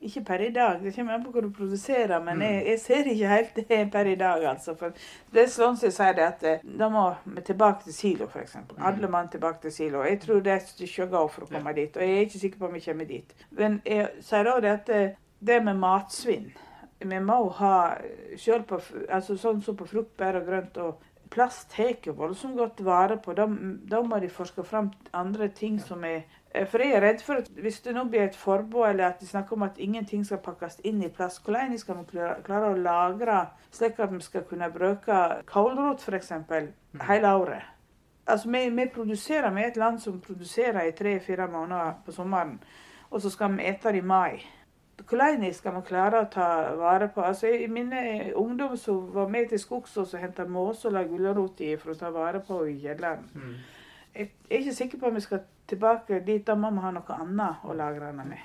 Ikke 0.00 0.20
per 0.24 0.42
i 0.44 0.50
dag, 0.52 0.82
det 0.82 0.92
kommer 0.92 1.14
an 1.16 1.22
på 1.24 1.30
hva 1.32 1.40
du 1.40 1.48
produserer, 1.56 2.18
men 2.20 2.42
jeg, 2.44 2.58
jeg, 2.66 2.80
ser 2.82 3.06
ikke 3.08 3.30
helt 3.30 3.60
det 3.70 3.78
per 3.92 4.10
i 4.10 4.16
dag. 4.20 4.44
altså. 4.44 4.74
For 4.76 4.92
det 5.32 5.42
er 5.42 5.48
sånn 5.48 5.78
som 5.78 5.88
jeg 5.88 5.96
sier 5.96 6.18
det 6.18 6.26
at 6.26 6.44
eh, 6.44 6.66
Da 6.82 6.90
må 6.92 7.06
vi 7.24 7.44
tilbake 7.46 7.86
til 7.86 7.96
silo, 7.96 8.28
f.eks. 8.28 8.58
Mm. 8.60 8.74
Alle 8.90 9.10
mann 9.12 9.30
tilbake 9.32 9.62
til 9.64 9.72
silo. 9.72 10.04
Jeg 10.04 10.20
tror 10.20 10.44
det 10.44 10.52
er 10.52 10.60
et 10.60 10.68
stykke 10.68 11.06
å 11.06 11.12
gå 11.14 11.24
for 11.32 11.46
å 11.46 11.50
komme 11.54 11.72
ja. 11.72 11.78
dit, 11.80 11.96
og 11.96 12.04
jeg 12.04 12.18
er 12.18 12.28
ikke 12.28 12.42
sikker 12.44 12.60
på 12.60 12.68
om 12.68 12.76
vi 12.76 12.84
kommer 12.84 13.08
dit. 13.08 13.34
Men 13.56 13.80
jeg 13.88 14.12
sier 14.28 14.52
òg 14.52 14.62
det 14.66 14.74
at 14.74 14.92
det, 14.92 15.02
eh, 15.56 15.64
med 15.64 15.80
matsvinn 15.80 16.52
Vi 17.00 17.18
må 17.20 17.42
ha 17.58 17.74
selv 18.40 18.68
på, 18.68 18.78
altså 19.12 19.36
sånn 19.36 19.60
som 19.62 19.76
på 19.76 19.88
frukt, 19.88 20.14
bær 20.16 20.38
og 20.38 20.46
grønt 20.48 20.78
og 20.80 21.02
plast 21.30 21.70
tar 21.74 22.12
voldsomt 22.12 22.56
godt 22.56 22.84
vare 22.84 23.16
på. 23.22 23.34
Da, 23.34 23.46
da 23.90 24.02
må 24.02 24.18
de 24.22 24.28
forske 24.28 24.64
fram 24.64 24.92
andre 25.12 25.48
ting 25.48 25.80
som 25.82 26.04
er 26.04 26.24
Eh, 26.56 26.66
for 26.66 26.82
jeg 26.82 26.94
er 26.96 27.04
redd 27.04 27.22
for 27.24 27.42
at 27.42 27.48
hvis 27.60 27.80
det 27.84 27.94
nå 27.94 28.06
blir 28.10 28.26
et 28.26 28.36
forbud, 28.36 28.86
eller 28.88 29.10
at 29.10 29.20
de 29.20 29.26
snakker 29.28 29.56
om 29.56 29.62
at 29.66 29.78
ingenting 29.78 30.24
skal 30.26 30.40
pakkes 30.44 30.80
inn 30.84 31.02
i 31.02 31.12
plast, 31.12 31.42
hvordan 31.44 31.78
skal 31.78 32.00
vi 32.00 32.28
klare 32.46 32.72
å 32.72 32.80
lagre 32.80 33.40
slik 33.70 34.00
at 34.00 34.12
vi 34.12 34.20
skal 34.24 34.46
kunne 34.48 34.70
bruke 34.72 35.22
kålrot 35.46 36.04
f.eks. 36.04 36.32
Mm. 36.32 37.00
hele 37.08 37.34
året? 37.34 37.72
Altså, 38.26 38.50
vi, 38.50 38.68
vi 38.70 38.88
produserer 38.94 39.52
med 39.54 39.68
et 39.68 39.76
land 39.76 40.00
som 40.02 40.20
produserer 40.20 40.88
i 40.88 40.94
tre-fire 40.96 41.46
måneder 41.50 42.00
på 42.06 42.12
sommeren, 42.12 42.56
og 43.10 43.20
så 43.22 43.30
skal 43.30 43.56
vi 43.56 43.68
ete 43.68 43.92
det 43.92 44.02
i 44.02 44.06
mai. 44.06 44.40
Hvordan 45.04 45.52
skal 45.54 45.72
man 45.72 45.82
klare 45.82 46.22
å 46.22 46.28
ta 46.32 46.74
vare 46.74 47.08
på 47.12 47.20
altså 47.20 47.46
I 47.46 47.66
mine 47.68 48.32
ungdom 48.34 48.76
som 48.76 49.12
var 49.14 49.28
med 49.28 49.48
til 49.48 49.60
skogs 49.60 49.96
og 49.96 50.14
henta 50.18 50.44
måse 50.48 50.88
og 50.88 50.94
la 50.96 51.04
gulrot 51.04 51.60
i 51.60 51.76
for 51.76 51.92
å 51.92 51.98
ta 52.00 52.10
vare 52.10 52.40
på 52.40 52.64
i 52.66 52.78
kjelleren. 52.80 53.28
Mm. 53.34 53.54
Jeg 54.16 54.30
er 54.50 54.58
ikke 54.58 54.74
sikker 54.74 54.98
på 54.98 55.06
om 55.06 55.14
vi 55.14 55.20
skal 55.20 55.44
tilbake 55.68 56.20
dit. 56.26 56.46
Da 56.46 56.54
må 56.54 56.70
vi 56.70 56.80
ha 56.80 56.90
noe 56.96 57.20
annet 57.20 57.64
å 57.64 57.76
lagre 57.76 58.08
den 58.08 58.28
med. 58.32 58.42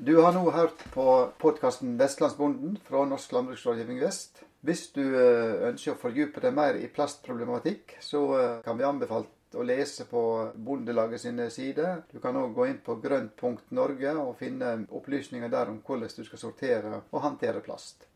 Du 0.00 0.16
har 0.16 0.32
nå 0.32 0.50
hørt 0.50 0.80
på 0.94 1.19
podkasten 1.40 1.96
'Vestlandsbonden' 1.98 2.78
fra 2.84 3.04
Norsk 3.04 3.32
landbruksrådgivning 3.32 4.00
Vest. 4.00 4.42
Hvis 4.60 4.90
du 4.92 5.02
eh, 5.02 5.68
ønsker 5.70 5.94
å 5.94 6.00
fordype 6.00 6.42
deg 6.44 6.54
mer 6.54 6.76
i 6.76 6.88
plastproblematikk, 6.92 7.96
så 8.04 8.22
eh, 8.36 8.56
kan 8.64 8.76
vi 8.78 8.84
anbefale 8.84 9.26
å 9.56 9.64
lese 9.66 10.04
på 10.10 10.22
Bondelaget 10.54 11.24
sine 11.24 11.48
sider. 11.50 12.04
Du 12.12 12.20
kan 12.20 12.36
òg 12.36 12.54
gå 12.54 12.68
inn 12.70 12.78
på 12.84 12.98
grønt.norge 13.02 14.14
og 14.20 14.36
finne 14.38 14.76
opplysninger 14.90 15.50
der 15.50 15.72
om 15.72 15.80
hvordan 15.86 16.12
du 16.16 16.22
skal 16.28 16.44
sortere 16.44 17.02
og 17.10 17.24
håndtere 17.24 17.64
plast. 17.64 18.06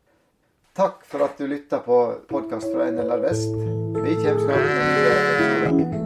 Takk 0.75 1.05
for 1.07 1.23
at 1.25 1.37
du 1.39 1.47
lytta 1.47 1.79
på 1.83 1.99
podkast 2.29 2.71
fra 2.71 2.89
NLR 2.91 3.23
Vest. 3.25 3.53
Vi 4.05 4.17
kommer 4.21 4.43
snart 4.47 4.73
med 4.73 5.79
nye. 5.81 6.04